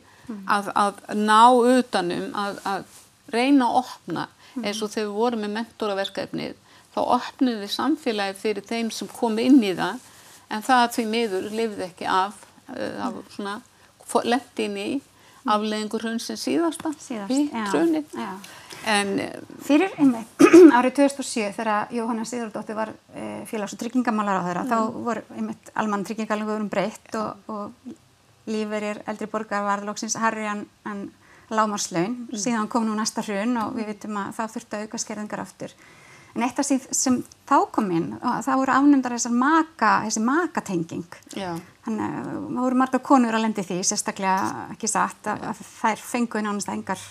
[0.47, 2.85] að, að ná utanum, að, að
[3.33, 4.29] reyna að opna.
[4.63, 6.57] Eins og þegar við vorum með mentoraverkefnið,
[6.95, 10.01] þá opnum við samfélagi fyrir þeim sem kom inn í það,
[10.53, 13.55] en það því miður lifði ekki af, uh, af svona,
[14.25, 14.91] lendi inn í
[15.49, 17.33] afleðingur hrunsins síðasta síðast.
[17.33, 17.49] í.
[18.15, 18.35] Já.
[18.89, 19.15] En
[19.63, 20.43] Fyrir einmitt
[20.77, 25.71] árið 2007 þegar Jóhanna Sigurdóttir var e, félags- og tryggingamálar á þeirra, þá voru einmitt
[25.79, 31.07] almann tryggingalengurum breytt og, og líferir eldri borgar var lóksins harri en, en
[31.53, 35.45] lámarslaun, síðan kom nú næsta hrun og við vitum að þá þurfti að auka skerðingar
[35.45, 35.75] aftur.
[36.33, 37.19] En eitt af því sem
[37.49, 41.19] þá kom inn, þá voru afnumdar þessar maka, þessi makatenging.
[41.37, 41.51] Já.
[41.85, 46.07] Þannig að það voru marga konur að lendi því, sérstaklega ekki satt, að, að þær
[46.07, 47.05] fenguði nánast engar,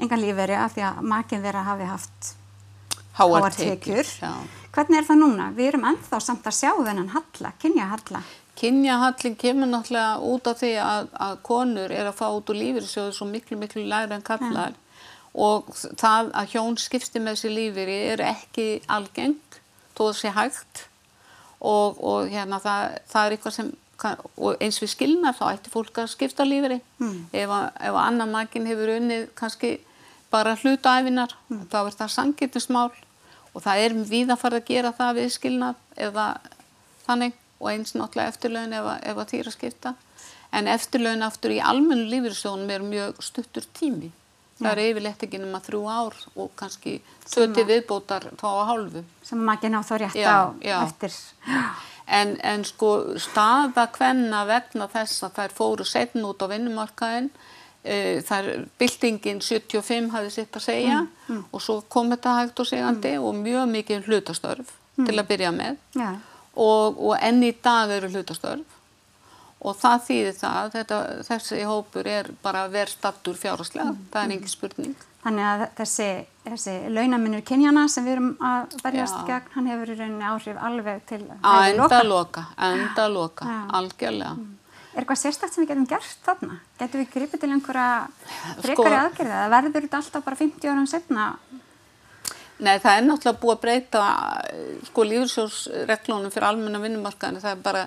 [0.00, 2.34] engan lífveri af því að makin þeirra hafi haft
[3.18, 4.12] háar tekjur.
[4.70, 5.48] Hvernig er það núna?
[5.56, 8.22] Við erum ennþá samt að sjá þennan halla, kynja halla.
[8.60, 13.14] Kynjahallin kemur náttúrulega út af því að, að konur er að fá út úr lífyrirsjóðu
[13.16, 15.04] svo miklu, miklu læri en kallar ja.
[15.32, 15.70] og
[16.00, 19.60] það að hjón skipsti með sér lífyri er ekki algengt,
[19.96, 20.82] þó það sé hægt
[21.60, 23.70] og, og hérna það, það er eitthvað sem,
[24.36, 27.16] og eins við skilna þá ætti fólk að skipta lífyri mm.
[27.32, 27.56] ef,
[27.88, 29.78] ef annar makinn hefur unnið kannski
[30.30, 31.66] bara hlutaæfinar, mm.
[31.72, 32.90] þá er það sangitismál
[33.50, 36.26] og það er við að fara að gera það við skilnað eða
[37.06, 39.94] þannig og eins náttúrulega eftirlaun ef, ef að þýra skipta.
[40.54, 44.10] En eftirlaun aftur í almennu lífyrsjónum er mjög stuttur tími.
[44.60, 49.04] Það er yfirleitt ekki nema þrjú ár og kannski söti viðbótar þá á hálfu.
[49.24, 50.76] Sem maður ekki ná þá rétt já, á já.
[50.84, 51.16] eftir.
[52.10, 52.90] En, en sko
[53.22, 57.30] staða hvenna vegna þess að þær fóru setn út á vinnumarkaðin
[57.84, 58.50] uh, þær
[58.80, 61.44] byltingin 75 hafði sitt að segja mm, mm.
[61.50, 63.28] og svo kom þetta hægt og segandi mm.
[63.28, 65.22] og mjög mikið hlutastörf til mm.
[65.22, 66.10] að byrja með já
[66.54, 68.78] og, og enn í dag eru hlutastörf
[69.60, 74.06] og það þýðir það, þetta, þessi hópur er bara verðstattur fjárháslega, mm.
[74.12, 74.94] það er engin spurning.
[75.20, 76.06] Þannig að þessi,
[76.46, 79.26] þessi launaminnur kynjana sem við erum að verjast Já.
[79.28, 82.46] gegn, hann hefur í rauninni áhrif alveg til að enda loka.
[82.70, 84.32] Enda loka, algjörlega.
[84.90, 86.60] Er eitthvað sérstakt sem við getum gert þarna?
[86.80, 87.88] Getum við gripið til einhverja
[88.58, 89.34] frekari sko, aðgerðið?
[89.36, 91.26] Það verður þetta alltaf bara 50 árum setna
[92.60, 94.00] Nei, það er náttúrulega búið að breyta
[94.90, 97.84] sko lífursjósreglunum fyrir almenna vinnumarkaðinu, það er bara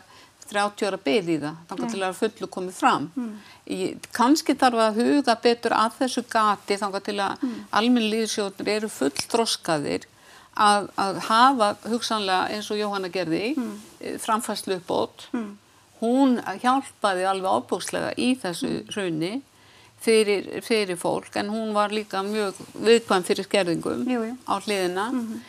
[0.50, 3.06] 30 ára beð í það, þannig að fullu komið fram.
[3.14, 3.36] Mm.
[3.74, 7.60] Ég, kannski þarf að huga betur að þessu gati þannig að mm.
[7.80, 10.08] almenna lífursjónir eru full þroskaðir
[10.54, 13.76] að, að hafa hugsanlega eins og Jóhanna gerði mm.
[14.26, 15.30] Framfæslu uppbót.
[16.04, 19.38] Hún hjálpaði alveg ábúslega í þessu raunni
[20.04, 24.36] fyrir, fyrir fólk en hún var líka mjög viðkvæm fyrir skerðingum jú, jú.
[24.44, 25.40] á hliðina mm -hmm.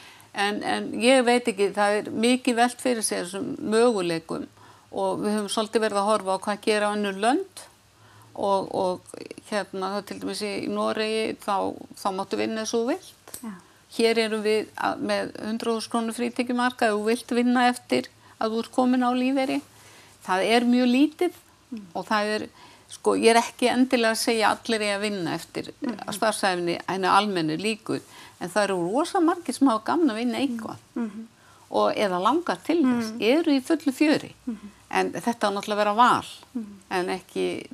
[0.45, 4.47] en, en ég veit ekki, það er mikið veld fyrir sig þessum möguleikum
[4.93, 7.65] og við höfum svolítið verið að horfa á hvað gera á önnur lönd
[8.35, 9.01] og, og
[9.51, 13.55] hérna það til dæmis í Noregi þá, þá máttu vinna þessu vilt ja.
[13.99, 18.75] hér erum við að, með 100.000 krónu frítekjumarka og vilt vinna eftir að þú ert
[18.75, 19.61] komin á líferi
[20.25, 21.87] það er mjög lítið mm.
[21.95, 22.47] og það er
[22.95, 27.09] sko ég er ekki endilega að segja allir ég að vinna eftir mm starfsæfni henni
[27.11, 28.03] almennu líkur
[28.41, 31.25] en það eru rosa margir sem hafa gamna að vinna eitthvað mm
[31.75, 33.22] og eða langar til þess, -hmm.
[33.22, 34.70] eru í fullu fjöri mhm.
[34.91, 36.72] en þetta á náttúrulega að vera val mhm.
[36.91, 37.66] en ekki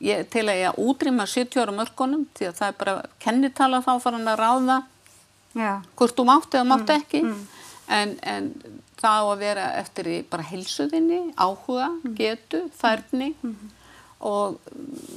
[0.00, 4.00] ég, til að ég útrýma 70 ára mörgunum því að það er bara kennitala þá
[4.00, 4.82] faran að ráða
[5.54, 5.82] Já.
[5.96, 7.00] hvort þú mátt eða mátt mhm.
[7.00, 7.20] ekki
[7.88, 8.52] en, en
[9.02, 13.32] það á að vera eftir í bara helsuðinni, áhuga, getu, færni.
[14.22, 14.60] Og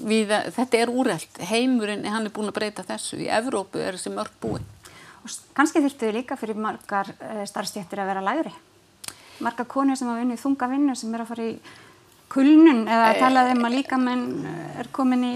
[0.10, 3.20] við, þetta er úrreld heimurinn, hann er búin að breyta þessu.
[3.22, 4.66] Í Evrópu er þessi mörg búin.
[5.22, 8.54] Og kannski þurftu líka fyrir margar uh, starfstjættir að vera lægri.
[9.46, 11.56] Margar konur sem hafa vunnið þunga vinnu sem er að fara í
[12.32, 15.36] kulnun eða að tala um að líka menn eh, er komin í,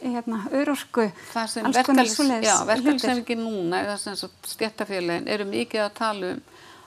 [0.00, 4.14] hérna, örorku það sem verkefælsefningi núna eða
[4.48, 6.40] stjættafélagin eru mikið að tala um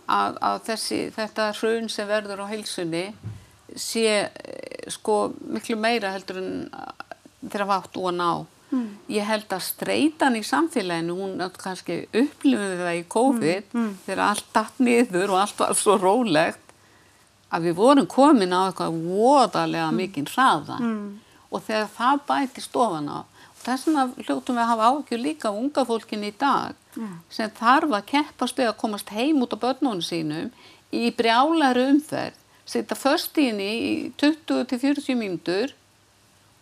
[0.10, 3.06] að, að þessi, þetta hrun sem verður á heilsunni
[3.80, 7.16] sé eh, sko miklu meira heldur en eh,
[7.48, 8.32] þeirra vátt og að ná.
[8.74, 8.86] Mm.
[9.14, 13.84] Ég held að streytan í samfélaginu, hún kannski upplifði það í COVID mm.
[13.84, 13.92] Mm.
[14.06, 16.74] þegar allt datt niður og allt var svo rólegt
[17.54, 20.00] að við vorum komin á eitthvað voðalega mm.
[20.02, 21.04] mikinn hraða mm.
[21.54, 23.20] og þegar það bæti stofan á
[23.64, 26.80] þess vegna hljóttum við að hafa ágjur líka unga fólkin í dag
[27.30, 30.52] sem þarf að keppast við að komast heim út á börnunum sínum
[30.94, 35.74] í brjálæru umferð setja först í henni í 20-40 mínútur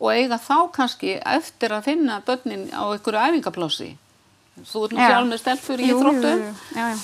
[0.01, 3.91] og eiga þá kannski eftir að finna börnin á einhverju æfingaplássi.
[4.65, 6.31] Þú ert nú sjálf með stelpur í þróttu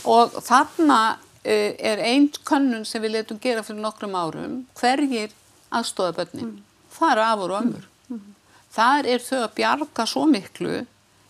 [0.09, 5.36] og þarna uh, er einn könnun sem við letum gera fyrir nokkrum árum hverjir
[5.69, 6.49] aðstóða börnin.
[6.49, 6.89] Mm.
[6.97, 7.88] Það eru afur og ömur.
[8.07, 8.17] Mm.
[8.17, 8.36] Mm.
[8.78, 10.75] Þar er þau að bjarga svo miklu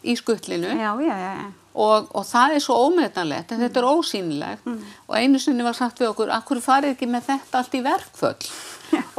[0.08, 1.34] í skuttlinu já, já, já,
[1.78, 3.66] og, og það er svo ómeðnalegt en mm.
[3.66, 4.66] þetta er ósýnilegt.
[4.66, 4.96] Mm.
[5.08, 8.50] og einu sinni var sagt við okkur, akkur farið ekki með þetta allt í verkföll?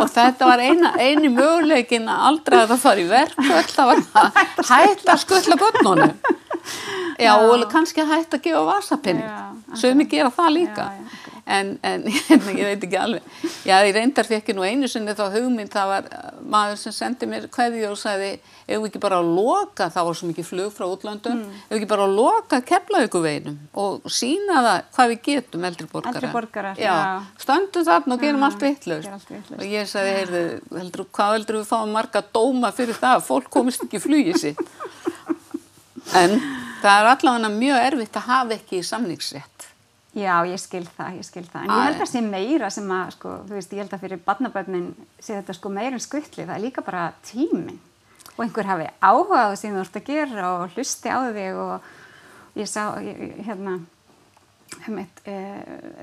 [0.01, 4.05] Og þetta var eina, eini möguleikin að aldrei að það fari í verkföll það var
[4.23, 6.15] að hætta að skuttla börnunum.
[7.19, 9.23] Já og kannski að hætta að gefa vasapinn
[9.77, 10.87] sögum við gera það líka
[11.49, 13.25] en, en ég veit ekki alveg.
[13.67, 16.09] Já, ég reyndar fekk nú einu sinni þá hugmynd, það var
[16.45, 18.31] maður sem sendi mér kveði og sagði,
[18.67, 21.63] ef við ekki bara að loka, það var svo mikið flug frá útlöndum, mm.
[21.65, 26.15] ef við ekki bara að loka keflauguveinum og sína það hvað við getum eldri borgara.
[26.15, 26.93] Eldri borgara, já.
[26.93, 27.43] já.
[27.45, 29.33] Stöndum þarna og gerum Já, allt vitlaust.
[29.59, 30.45] Og ég sagði, heyrðu,
[30.79, 33.25] heldur, hvað heldur við fáum marga dóma fyrir það?
[33.29, 34.65] Fólk komist ekki flugið sitt.
[36.17, 36.39] En
[36.81, 39.58] það er allavega mjög erfitt að hafa ekki samningsrétt.
[40.17, 41.67] Já, ég skil það, ég skil það.
[41.67, 44.23] En ég held að sé meira sem að, sko, þú veist, ég held að fyrir
[44.25, 44.89] barnabörnin
[45.19, 47.77] sé þetta sko meira en skuttli, það er líka bara tíminn.
[48.39, 51.61] Og einhver hafi áhuga á því sem þú ert að gera og hlusti á þig
[51.61, 53.77] og ég sá, ég, hérna,
[54.89, 55.37] um eitt e,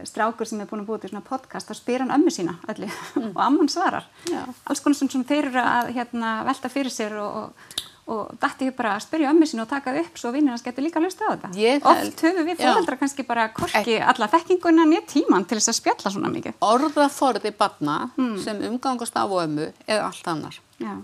[0.05, 2.91] strákur sem er búin að búið til svona podcast, þá spyr hann ömmu sína öllu
[3.31, 4.05] og amman svarar.
[4.29, 4.43] Já.
[4.69, 8.67] Alls konar sem, sem þeir eru að hérna, velta fyrir sér og, og, og dætti
[8.69, 10.99] ég bara að spyrja ömmu sína og taka það upp svo vinnir hans getur líka
[10.99, 11.49] að hlusta á þetta.
[11.57, 15.69] Ég held- Oft höfum við fóreldra kannski bara korki alla þekkinguna nýja tíman til þess
[15.73, 16.53] að spjalla svona mikið.
[16.61, 18.11] Orðaforði barna
[18.43, 20.59] sem umgangast af og ömmu eða allt annar.
[20.79, 20.97] Já,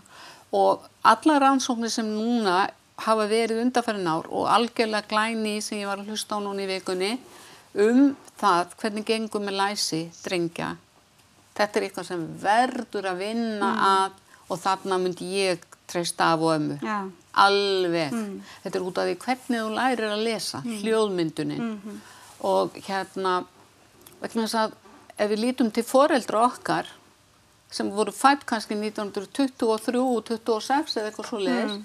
[0.53, 5.97] Og alla rannsóknir sem núna hafa verið undarfærin ár og algjörlega glæni sem ég var
[5.97, 7.17] að hlusta á núna í vikunni
[7.75, 10.75] um það hvernig gengur með læsi drengja.
[11.55, 14.11] Þetta er eitthvað sem verður að vinna að
[14.51, 15.59] og þarna myndi ég
[15.91, 16.77] treysta af og ömmu.
[16.81, 16.99] já,
[17.33, 18.15] Alveg.
[18.63, 21.77] Þetta er út af því hvernig þú lærir að lesa, hljóðmyndunin.
[22.47, 23.43] Og hérna,
[24.21, 24.73] vegna þess að
[25.21, 26.89] ef við lítum til foreldra okkar
[27.71, 31.77] sem voru fætt kannski 1923 og 26 eða eitthvað svo leiðis,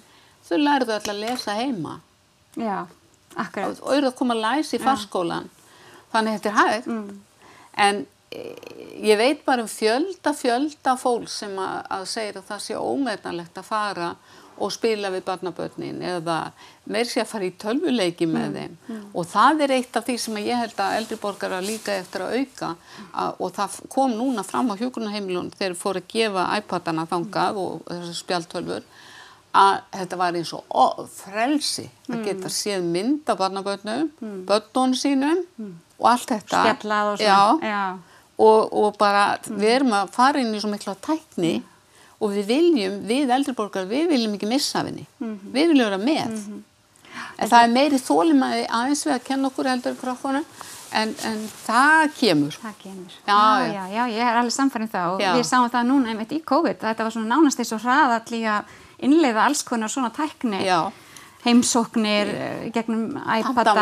[0.48, 2.00] þau lærðu alltaf að lesa heima
[2.56, 2.86] já,
[3.36, 3.80] akkurat.
[3.82, 5.46] og eru að koma að læsa í farskólan.
[6.12, 6.88] Þannig þetta er hægt.
[7.76, 12.64] En e, ég veit bara um fjölda, fjölda fólk sem að, að segja að það
[12.64, 14.10] sé ómeðanlegt að fara
[14.56, 16.36] og spila við barnabörnin eða
[16.88, 18.76] meir sé að fara í tölvuleiki með þeim.
[19.12, 22.38] og það er eitt af því sem ég held að eldri borgara líka eftir að
[22.40, 22.70] auka.
[23.12, 27.84] Að, og það kom núna fram á hjúkurnaheimilun þegar fóru að gefa iPadana þangað og
[27.90, 28.88] þessar spjaltölfur
[29.56, 34.10] að þetta var eins og ó, frelsi að geta séð mynd af barnabörnum,
[34.48, 35.44] börnun sínum
[35.98, 36.64] og allt þetta.
[36.64, 37.70] Spjallað og Já, svona.
[37.72, 41.58] Já, og, og bara við erum að fara inn í svo mikla tækni
[42.20, 45.04] og við viljum, við eldriborgar, við viljum ekki missa af henni.
[45.20, 46.38] Við viljum vera með.
[47.36, 49.70] En það er meiri þólimaði aðeins við að kenna okkur
[50.00, 50.44] krokkunum
[50.96, 52.58] en, en það kemur.
[52.62, 53.16] það kemur.
[53.26, 53.84] Já, já, já.
[53.92, 55.30] já, ég er alveg samfærið það og Já.
[55.36, 56.78] við sáum það núna einmitt í COVID.
[56.84, 58.76] Þetta var svona nánast eins og hraðall í að
[59.06, 60.62] innleiða alls konar svona tækni.
[60.64, 60.80] Já.
[61.46, 63.74] Heimsóknir eh, gegnum iPada,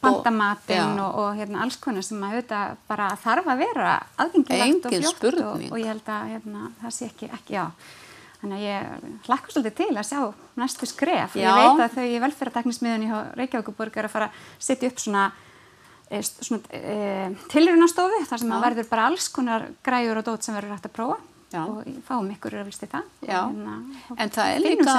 [0.00, 3.90] Pantamat og- og, og hérna, alls konar sem að auðvitað bara þarf að vera
[4.24, 7.66] aðgengilegt og fljótt og, og ég held að hérna, það sé ekki, ekki já.
[8.42, 10.20] Þannig að ég hlakka svolítið til að sjá
[10.58, 11.36] næstu skref.
[11.38, 11.46] Já.
[11.46, 15.26] Ég veit að þau í velferðarteknismiðunni hjá Reykjavíkuborg er að fara að setja upp svona,
[16.10, 20.56] e, svona e, tilrunastofu þar sem að verður bara alls konar græjur og dót sem
[20.58, 21.20] verður hægt að prófa
[21.52, 21.62] Já.
[21.68, 23.10] og fáum ykkur öflist í það.
[23.28, 23.40] Já.
[23.48, 23.74] Hérna,
[24.16, 24.94] En það er líka,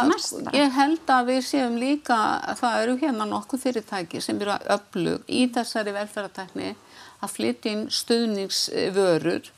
[0.54, 2.20] ég held að við séum líka,
[2.52, 6.76] að það eru hérna nokkuð fyrirtæki sem eru öflug í þessari velferðartækni
[7.24, 9.52] að flytja inn stuðningsvörur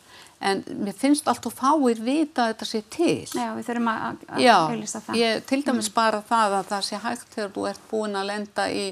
[0.45, 3.25] en mér finnst allt og fáir vita að þetta sé til.
[3.33, 5.19] Já, við þurfum að, að Já, auðlýsa það.
[5.21, 8.65] ég til dæmis bara það að það sé hægt þegar þú ert búin að lenda
[8.69, 8.85] í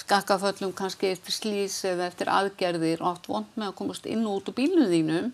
[0.00, 4.38] skakkaföllum kannski eftir slís eða eftir aðgerðir og átt vond með að komast inn og
[4.40, 5.32] út úr bílunum þínum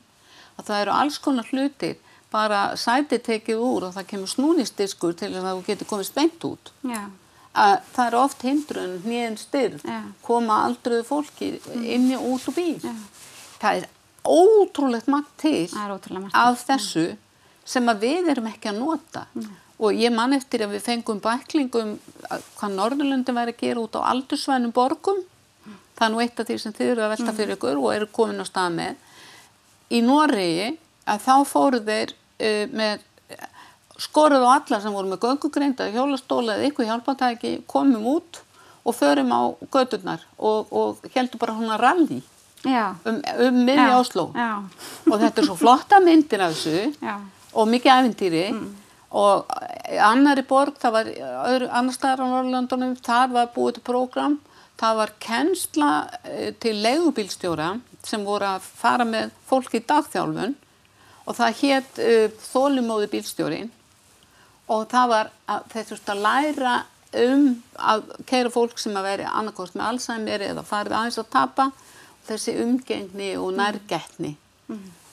[0.57, 1.99] að það eru alls konar hlutir
[2.37, 6.49] bara sæti tekið úr og það kemur snúnistiskur til þess að þú getur komist beint
[6.53, 6.73] út.
[6.87, 7.05] Já,
[7.57, 10.01] Að það eru oft hindrun, hnýðin styrð, Já.
[10.23, 11.47] koma aldruðu fólki
[11.81, 12.75] inni og út úr bíl.
[12.85, 12.93] Já.
[13.63, 13.87] Það er
[14.27, 16.35] ótrúlegt magt til margt.
[16.35, 17.07] af þessu
[17.65, 19.23] sem að við erum ekki að nota
[19.79, 21.95] og ég man eftir að við fengum bæklingum
[22.59, 25.23] hvað Norðurlundin væri að gera út á aldursvænum borgum
[25.97, 28.09] það er nú eitt af því sem þið eru að velta fyrir ykkur og eru
[28.19, 28.95] komin á stað með
[29.97, 30.69] í Noregi
[31.07, 33.05] að þá fóru þeir með
[33.99, 38.43] skoruð á alla sem voru með göngugreind eða hjólastóla eða ykkur hjálpatæki komum út
[38.87, 42.19] og förum á gödurnar og, og heldur bara hún að ralli
[43.09, 47.17] um, um miðja Oslo og þetta er svo flotta myndir af þessu já,
[47.57, 48.45] og mikið æfintýri
[49.17, 49.47] og
[50.03, 51.11] annari borg, það var
[51.49, 54.35] öðru, annar staðar á Norrlandunum, þar var búið til prógram,
[54.77, 55.91] það var kennsla
[56.27, 57.71] eh, til leigubílstjóra
[58.05, 60.57] sem voru að fara með fólk í dagþjálfun
[61.27, 63.73] og það hétt uh, þólumóði bílstjórin
[64.73, 66.77] og það var að þeir þurftu að læra
[67.17, 67.45] um
[67.79, 71.69] að keira fólk sem að veri annarkost með Alzheimer eða farið aðeins að tapa
[72.27, 74.33] þessi umgengni og nærgætni.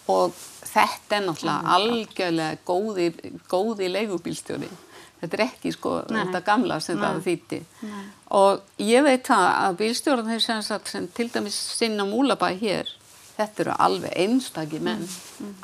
[0.09, 0.33] Og
[0.67, 3.05] þetta er náttúrulega algjörlega góði,
[3.47, 4.71] góði leigubílstjóri.
[5.21, 6.17] Þetta er ekki sko Nei.
[6.19, 7.59] þetta gamla sem það þýtti
[8.35, 12.91] og ég veit það að bílstjóran þeir sem, sem til dæmis sinna múlabæ hér
[13.33, 15.07] Þetta eru alveg einstakir menn,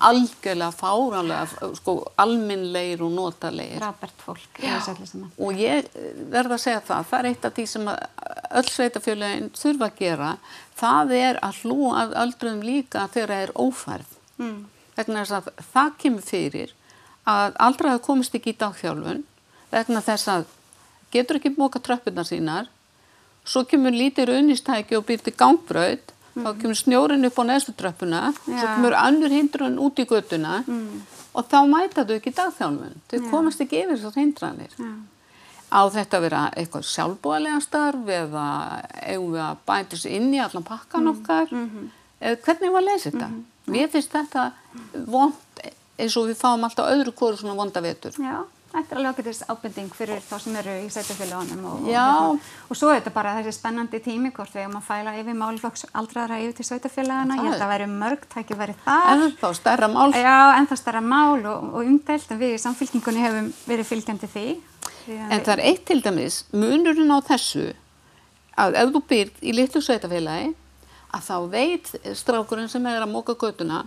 [0.02, 3.78] algjörlega fáranlega, sko, alminnlegir og notalegir.
[3.84, 5.28] Rábert fólk saman.
[5.38, 5.86] Og ég
[6.34, 10.32] verða að segja það, það er eitt af því sem öll sveitafjöluðin þurfa að gera,
[10.82, 14.18] það er að hlúa að öldruðum líka þegar það er ófærð.
[14.42, 14.60] Mm.
[14.98, 16.76] Vegna þess að það kemur fyrir
[17.30, 19.26] að aldraði komist ekki í dagþjálfun
[19.70, 20.48] vegna þess að
[21.14, 22.70] getur ekki móka tröppuna sínar,
[23.46, 26.02] svo kemur lítið raunistæki og byrti gangbröð,
[26.40, 26.48] mm.
[26.48, 28.58] þá kemur snjórin upp á neðstu tröppuna, Já.
[28.58, 31.00] svo kemur annur hindrun út í göttuna mm.
[31.34, 34.76] og þá mæta þau ekki dagþjálfun, þau komast ekki yfir þessar hindranir.
[34.80, 34.92] Já.
[35.70, 38.46] Á þetta að vera eitthvað sjálfbúalega starf eða
[39.04, 41.12] eigum við að bæta sér inn í allan pakkan mm.
[41.14, 41.92] okkar, -hmm.
[42.20, 43.30] eða hvernig var að lesa þetta?
[43.30, 43.44] -hmm.
[43.70, 44.52] Mér finnst þetta
[45.06, 45.36] vond
[46.00, 48.16] eins og við fáum alltaf öðru kóru svona vonda vetur.
[48.18, 52.52] Já, þetta er alveg ákveðis ábending fyrir þá sem eru í sveitafélagunum og, og, hérna.
[52.70, 55.86] og svo er þetta bara þessi spennandi tími hvort við erum að fæla yfir málflokks
[55.98, 57.40] aldraðra yfir til sveitafélaguna.
[57.40, 59.12] Ég held að vera mörg tæki verið þar.
[59.16, 60.08] En þá stærra mál.
[60.14, 64.32] Já, en þá stærra mál og, og umdelt en við í samfélkingunni hefum verið fylgjandi
[64.36, 64.48] því.
[65.10, 67.72] En það er eitt til dæmis, munurinn á þessu
[68.60, 70.52] að ef þú byrð í litlu sveitafélagi
[71.16, 73.86] að þá veit strákurinn sem er að móka göduna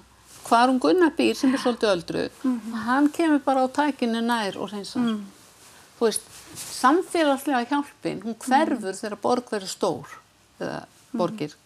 [0.53, 2.82] hvar hún gunnar býr sem er svolítið öldruð mm -hmm.
[2.86, 5.24] hann kemur bara á tækinu nær og hreinsar mm.
[5.98, 6.22] þú veist,
[6.55, 9.00] samfélagslega hjálpin hún hverfur mm.
[9.00, 10.18] þegar borg verður stór
[10.61, 11.57] eða borgir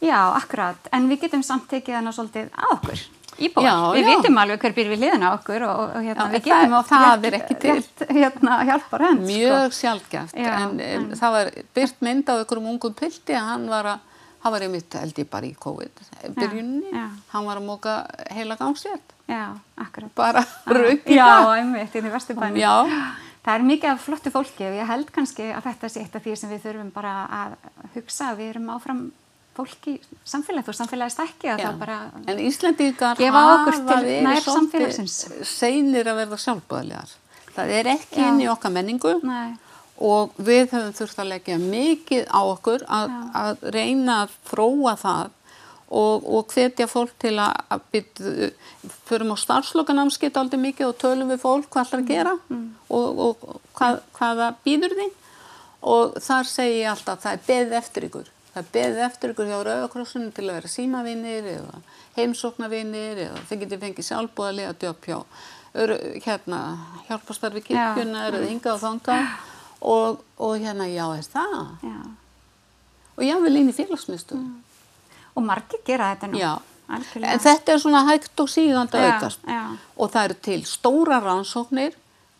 [0.00, 3.00] Já, akkurat en við getum samt tekið hana svolítið að okkur
[3.38, 4.08] íbúar, já, við já.
[4.10, 7.26] vitum alveg hver býr við liðina okkur og, og hérna, já, við getum oft það
[7.38, 7.82] ekki til
[8.20, 9.78] hérna, hjálpar henn mjög sko.
[9.80, 14.07] sjálfgæft en, en það var byrt mynd á einhverjum ungum pildi að hann var að
[14.42, 16.02] hann var einmitt held ég bara í COVID
[16.36, 17.06] byrjunni, já, já.
[17.34, 18.00] hann var að móka
[18.34, 20.10] heila gangsvétt Já, akkurat.
[20.16, 22.86] Bara raukina Já, einmitt, í Vesturbænum.
[23.44, 26.24] Það er mikið af flottu fólki og ég held kannski að þetta sé eitt af
[26.24, 27.54] því sem við þurfum bara að
[27.94, 29.02] hugsa við erum áfram
[29.56, 30.72] fólki samfélagið.
[30.72, 33.76] Og samfélagið stækki að það bara En Íslandíkar hafa
[34.72, 35.12] verið
[35.44, 37.16] seinir að verða sjálfbæðlegar
[37.58, 39.18] það er ekki inn í okkar menningu.
[39.28, 39.56] Nei
[39.98, 45.34] og við höfum þurft að leggja mikið á okkur að, að reyna að þróa það
[45.88, 48.50] og, og hvetja fólk til að, byrja,
[49.08, 52.66] förum á starfslokanámskitt aldrei mikið og tölum við fólk hvað ætlar að gera mm.
[52.94, 55.08] og, og hvað, hvaða býður því
[55.88, 58.32] og þar segi ég alltaf að það er beðið eftir ykkur.
[58.48, 61.82] Það er beðið eftir ykkur hjá Rauðakrossunum til að vera símavinnir eða
[62.16, 65.18] heimsóknavinnir eða þeir getið fengið sjálfbúðarlega djöp hjá
[66.24, 66.58] hérna,
[67.06, 69.18] hjálpastarfi kirkjunar eða ynga og þanga
[69.80, 72.00] og, og hérna já er það já.
[73.16, 74.56] og já við líni félagsmyndstu mm.
[75.34, 76.58] og margir gera þetta nú já.
[76.88, 81.98] En þetta er svona hægt og sígand að aukast og það eru til stóra rannsóknir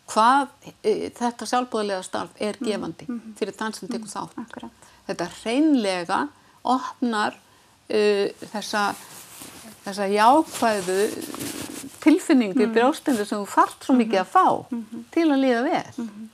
[0.09, 0.47] hvað
[0.81, 2.65] e, þetta sjálfbúðilega starf er mm.
[2.65, 3.35] gefandi mm -hmm.
[3.37, 4.13] fyrir þann sem tekur mm.
[4.15, 4.89] þátt Akkurat.
[5.07, 6.27] þetta reynlega
[6.63, 7.37] opnar
[7.89, 8.95] uh, þessa
[9.85, 10.99] þessa jákvæðu
[12.01, 12.73] tilfinningu í mm.
[12.73, 15.03] brjóstindu sem þú fart svo mikið að fá -hmm.
[15.11, 16.28] til að líða vel -hmm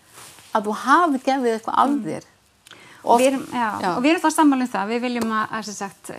[0.56, 1.99] að þú hafi gefið eitthvað af mm.
[2.08, 2.32] þér.
[3.06, 3.89] Og við erum, já, já.
[3.91, 6.12] Og við erum þá sammálum það, við viljum að, að sagt,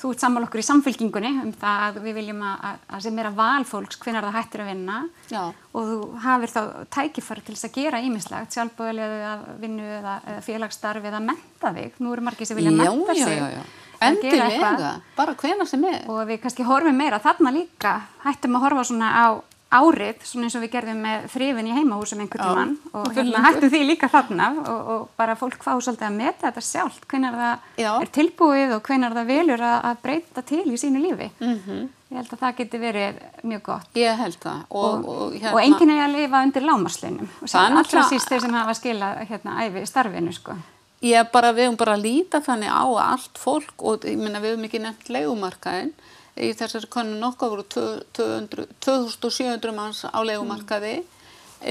[0.00, 3.28] þú ert sammál okkur í samfélkingunni um það að við viljum að, að sem er
[3.28, 4.98] að valfólks hvenar það hættir að vinna.
[5.28, 5.42] Já.
[5.52, 6.60] og þú hafir þá
[6.96, 10.16] tækifæri til þess að gera ímislegt, sjálfbúðilega eða vinnu eða,
[10.48, 13.62] félagsstarfi eða menta þig, nú eru margir sem vilja menta sig
[14.02, 16.00] Endilega, bara hvena sem er.
[16.10, 17.92] Og við kannski horfum meira þarna líka.
[18.24, 19.26] Hættum að horfa svona á
[19.72, 23.70] árið, svona eins og við gerðum með þrifin í heimahúsum einhvern tíman og hérna hættu
[23.72, 27.82] því líka þarna og, og bara fólk fá svolítið að meta þetta sjálft hvenar það
[27.84, 27.90] Já.
[27.94, 31.88] er tilbúið og hvenar það velur að, að breyta til í sínu lífi mm -hmm.
[32.12, 35.54] ég held að það geti verið mjög gott ég held það og, og, hérna...
[35.54, 39.86] og enginn er að lifa undir lámarslinum allra síst þeir sem hafa skilað hérna æfi
[39.86, 40.56] starfinu sko
[41.02, 44.52] Ég bara, við höfum bara að líta þannig á allt fólk og ég menna við
[44.52, 45.90] höfum ekki nefnt legumarkaðin
[46.36, 51.06] í þessari konun nokka voru 2700 manns á legumarkaði mm.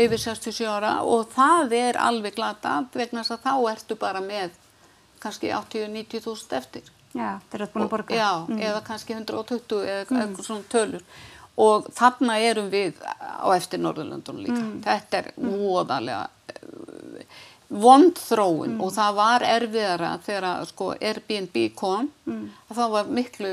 [0.03, 4.49] yfir 67 ára og það er alveg glata vegna þess að þá ertu bara með
[5.21, 6.83] kannski 80-90 þúsund eftir.
[7.11, 8.15] Já, þeir eru búin að borga.
[8.15, 8.57] Já, mm.
[8.69, 10.17] eða kannski 120 eða mm.
[10.23, 11.03] eitthvað svona tölur
[11.61, 14.61] og þarna erum við á eftir Norðurlöndunum líka.
[14.61, 14.81] Mm.
[14.85, 16.23] Þetta er óðarlega
[17.71, 18.81] vond þróun mm.
[18.83, 22.43] og það var erfiðara þegar sko, Airbnb kom mm.
[22.67, 23.51] að það var miklu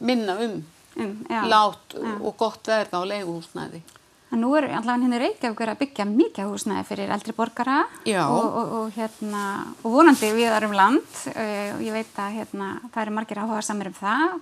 [0.00, 0.58] minna um
[0.96, 1.14] mm,
[1.48, 2.16] lát ja.
[2.20, 3.82] og gott verð á leiguhúsnæði.
[4.28, 7.78] En nú er allavega henni Reykjavík að byggja mikið húsnæði fyrir eldri borgara
[8.26, 9.44] og, og, og, hérna,
[9.80, 13.62] og vonandi við erum land uh, og ég veit að hérna, það eru margir áhuga
[13.64, 14.34] samir um það.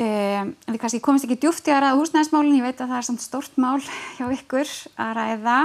[0.00, 3.08] Uh, við kannski komist ekki djúft í að ræða húsnæðismálinn, ég veit að það er
[3.08, 5.56] samt stort mál hjá ykkur að ræða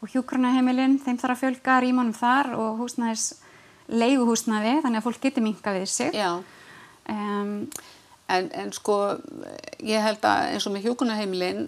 [0.00, 3.26] og hjókronaheimilinn, þeim þarf að fjölga rýmónum þar og húsnæðis
[3.92, 6.16] leiguhúsnæði þannig að fólk getur minga við sig.
[6.16, 6.40] Já.
[7.12, 7.68] Um,
[8.28, 8.96] En, en sko,
[9.86, 11.60] ég held að eins og með hjókunaheimilin,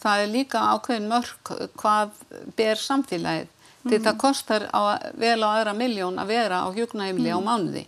[0.00, 1.52] það er líka ákveðin mörg
[1.82, 2.14] hvað
[2.56, 3.50] ber samfélagið.
[3.88, 4.80] Því það kostar á,
[5.16, 7.84] vel á aðra miljón að vera á hjókunaheimili á mánuði.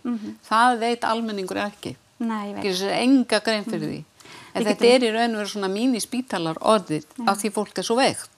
[0.47, 1.95] Það veit almenningur ekki.
[2.21, 2.63] nei, ég veit.
[2.63, 3.99] Gerir sér enga grein fyrir því.
[4.53, 7.87] En Við þetta er í raun og veru svona mínispítalar orðið af því fólk er
[7.87, 8.29] svo veikt.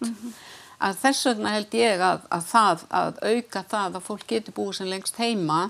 [0.83, 4.75] Að þess vegna held ég að, að það, að auka það að fólk getur búið
[4.79, 5.61] sem lengst heima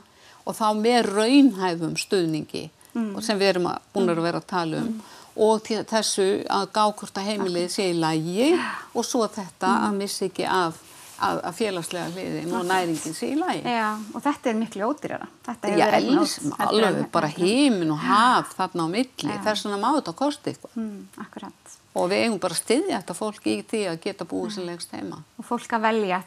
[0.45, 4.81] og þá með raunhæfum stuðningi og sem við erum að, búin að vera að tala
[4.83, 4.95] um
[5.33, 8.51] og til þessu að gá hvort að heimilið sé í lægi
[8.93, 10.77] og svo þetta að missa ekki af
[11.23, 13.61] að, að félagslega hliðin og næringin sé í lægi.
[13.69, 15.29] Já, og þetta er miklu ódýrara.
[15.45, 19.39] Já, verið alveg bara heimin og haf þarna á milli, Já.
[19.47, 20.75] þess vegna má þetta kosti eitthvað.
[20.79, 21.77] Mm, akkurat.
[21.93, 24.95] Og við eigum bara að styðja þetta fólk í því að geta búið sem lengst
[24.97, 25.21] heima.
[25.37, 26.23] Og fólk að velja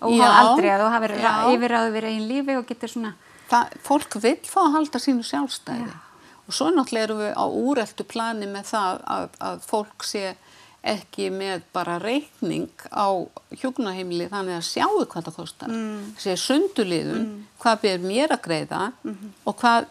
[0.00, 1.32] og hafa aldrei að þú hafir Já.
[1.52, 3.14] yfirráðu við einn lífi og getur svona,
[3.52, 5.90] Það, fólk vil fá að halda sínu sjálfstæði.
[6.48, 10.32] Og svo náttúrulega erum við á úreltu plani með það að, að fólk sé
[10.82, 13.22] ekki með bara reikning á
[13.60, 15.70] hjúknaheimili þannig að sjáu hvað það kostar.
[15.70, 16.08] Mm.
[16.18, 17.28] Sé sunduliðun,
[17.62, 18.88] hvað ber mér að greiða
[19.46, 19.86] og hvað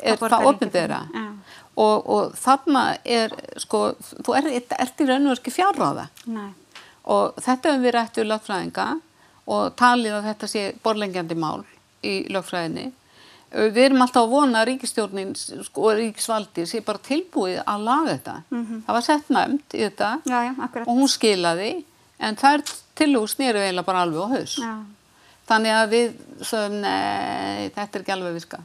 [0.00, 0.96] er Hvað borgar það fyrir?
[1.14, 1.24] Já.
[1.74, 3.32] Og, og þarna er,
[3.62, 6.08] sko, þú er, ert í raun og ekki fjárráða.
[7.10, 8.88] Og þetta hefur við rætt við lögfræðinga
[9.54, 11.64] og talið að þetta sé borlengjandi mál
[12.04, 12.90] í lögfræðinni.
[13.54, 18.16] Við erum alltaf að vona að ríkistjórnin sko, og ríkisvaldi sé bara tilbúið að laga
[18.16, 18.34] þetta.
[18.50, 20.52] Það var sett nefnd í þetta já, já,
[20.82, 21.70] og hún skilaði
[22.18, 22.64] en þær
[22.98, 24.56] tilúi snýru eiginlega bara alveg á haus.
[24.58, 24.74] Já.
[25.44, 26.14] Þannig að við
[26.48, 28.60] sögum, nei, þetta er ekki alveg að viska.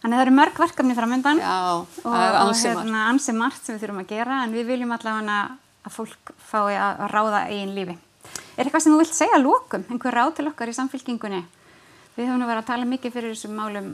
[0.00, 2.64] Þannig það eru mörg verkefni framöndan og, það er margt.
[2.66, 5.38] hérna, ansi margt sem við þurfum að gera en við viljum allavega
[5.86, 7.96] að fólk fái að að ráða eigin lífi.
[8.56, 11.42] Er eitthvað sem þú vilt segja að lókum, einhver ráð til okkar í samfélkingunni?
[12.16, 13.92] Við höfum verið að tala mikið fyrir þessum málum,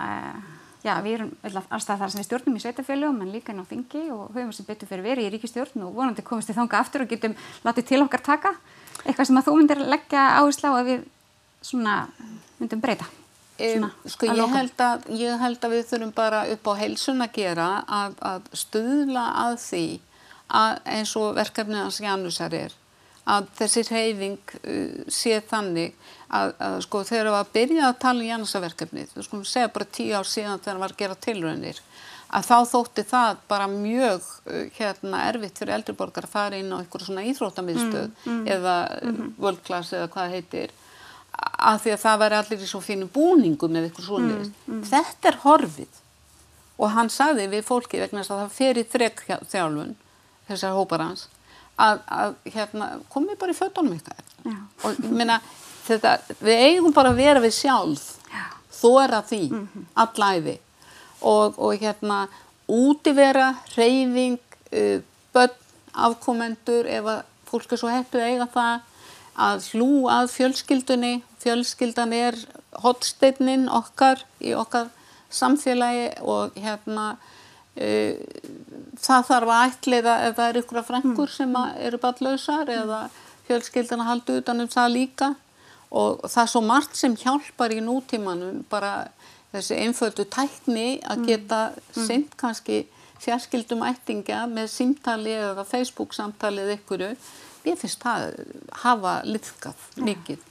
[0.00, 0.40] uh,
[0.80, 4.04] já við erum alltaf þar sem við stjórnum í sveitafélögum en líka inn á þingi
[4.14, 7.12] og höfum sem betur fyrir verið í ríkistjórn og vonandi komast við þanga aftur og
[7.12, 7.36] getum
[7.66, 8.54] látið til okkar taka.
[9.04, 11.08] Eitthvað sem að þú myndir leggja áherslu á að við
[11.60, 11.96] svona
[12.58, 13.08] myndum breyta.
[13.60, 17.34] Um, sko ég held, að, ég held að við þurfum bara upp á heilsun að
[17.36, 19.86] gera að, að stuðla að því
[20.60, 22.76] að eins og verkefnið hans Janusar er
[23.28, 25.92] að þessi reyfing uh, sé þannig
[26.30, 29.92] að, að sko þegar við að byrja að tala um Janusarverkefnið, þú skulum segja bara
[29.98, 31.80] tíu ár síðan þegar hann var að gera tilraunir
[32.30, 36.78] að þá þótti það bara mjög uh, hérna erfitt fyrir eldriborgar að fara inn á
[36.78, 40.76] einhverja svona íþróttamiðstöð eða mm, world class eða hvað heitir
[41.40, 45.40] að því að það væri allir í svo fínum búningum eða eitthvað svona þetta er
[45.44, 45.98] horfið.
[46.80, 49.94] Og hann sagði við fólki vegna þess að það fer í þrek þjálfun
[50.48, 51.26] þessar hópar hans
[51.80, 54.22] að, að hérna, komið bara í fötunum ykkar
[54.84, 55.38] og meina
[55.90, 58.06] þetta, við eigum bara að vera við sjálf.
[58.30, 58.46] Já.
[58.80, 59.42] þóra því
[59.98, 60.56] allæfi
[61.20, 62.20] og, og hérna
[62.70, 64.38] útivera, reyfing
[64.72, 65.00] uh,
[65.34, 65.56] börn,
[65.90, 68.86] afkomendur ef að fólk er svo að eiga það
[69.40, 71.12] að hlú að fjölskyldunni.
[71.42, 72.36] Fjölskyldan er
[72.84, 74.90] hotsteinnin okkar í okkar
[75.32, 78.14] samfélagi og hérna uh,
[79.00, 83.04] það þarf að ætliða ef það eru ykkur frængur sem að eru ballauðsar eða
[83.48, 85.30] fjölskyldan að halda utan um það líka
[85.90, 89.10] og það er svo margt sem hjálpar í nútímanum bara
[89.50, 92.06] þessi einföldu tækni að geta mm.
[92.06, 92.84] sint kannski
[93.20, 97.10] fjarskildum ættinga með símtali eða Facebook samtali eða ykkuru
[97.66, 98.30] ég finnst það
[98.84, 100.46] hafa liðkað mikið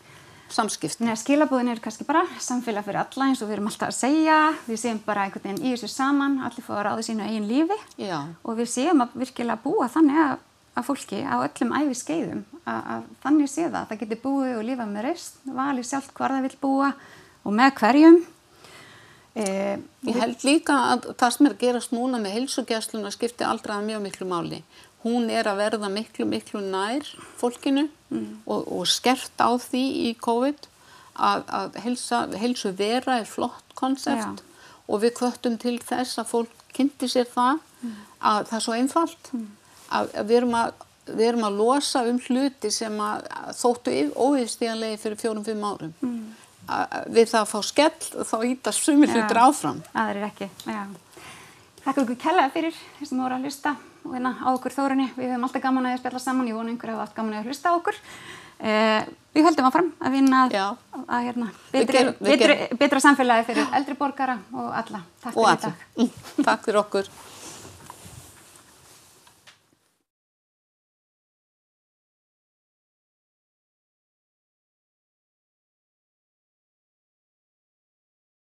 [0.53, 3.97] samskipt Nei, skilabúðin er kannski bara samfélag fyrir alla eins og við erum alltaf að
[3.99, 4.37] segja,
[4.67, 7.77] við séum bara einhvern veginn í þessu saman, allir fóða að ráða sínu eigin lífi.
[8.01, 10.45] Já, og við séum að virkilega búa þannig að,
[10.79, 14.67] að fólki á öllum æfi skeiðum að, að þannig sé það, það getur búið og
[14.67, 16.91] lífað með reist, vali sjálft hvar það vil búa
[17.43, 18.19] og með hverjum.
[19.39, 19.45] E,
[20.09, 24.03] Ég held líka að það sem er að gerast núna með heilsugjastluna skipti aldraða mjög
[24.07, 24.63] miklu máli.
[25.03, 27.05] Hún er að verða miklu, miklu nær
[27.39, 27.85] fólkinu
[28.45, 30.67] og, og skert á því í COVID
[31.15, 34.43] að, að heilsa, heilsu vera er flott konsept
[34.89, 37.59] og við kvöttum til þess að fólk kynnti sér það
[38.19, 39.31] að það er svo einfalt.
[39.31, 39.45] Að,
[39.89, 45.01] að við erum að við erum að losa um hluti sem að að þóttu óviðstíðanlegi
[45.01, 45.93] fyrir fjórum-fimm árum.
[46.05, 46.17] Mm.
[47.09, 49.15] Við það að fá skell þá ítast sumir Já.
[49.17, 49.79] hlutir áfram.
[49.97, 50.83] aðrir ekki, já.
[51.85, 53.73] Þakka ykkur kellaði fyrir þessum voru að hlusta
[54.03, 55.07] og hérna á okkur þórunni.
[55.15, 57.41] Við höfum alltaf gaman að að spjalla saman, ég vona einhver hafa haft gaman að
[57.41, 57.97] að hlusta á okkur.
[58.59, 60.65] Eh, við höldum áfram að vinna að, Já.
[61.07, 65.01] að hérna, betri, betri, betra samfélagi fyrir eldri borgara og alla.
[65.23, 66.09] Takk og fyrir dag.
[66.49, 67.11] Takk fyrir okkur.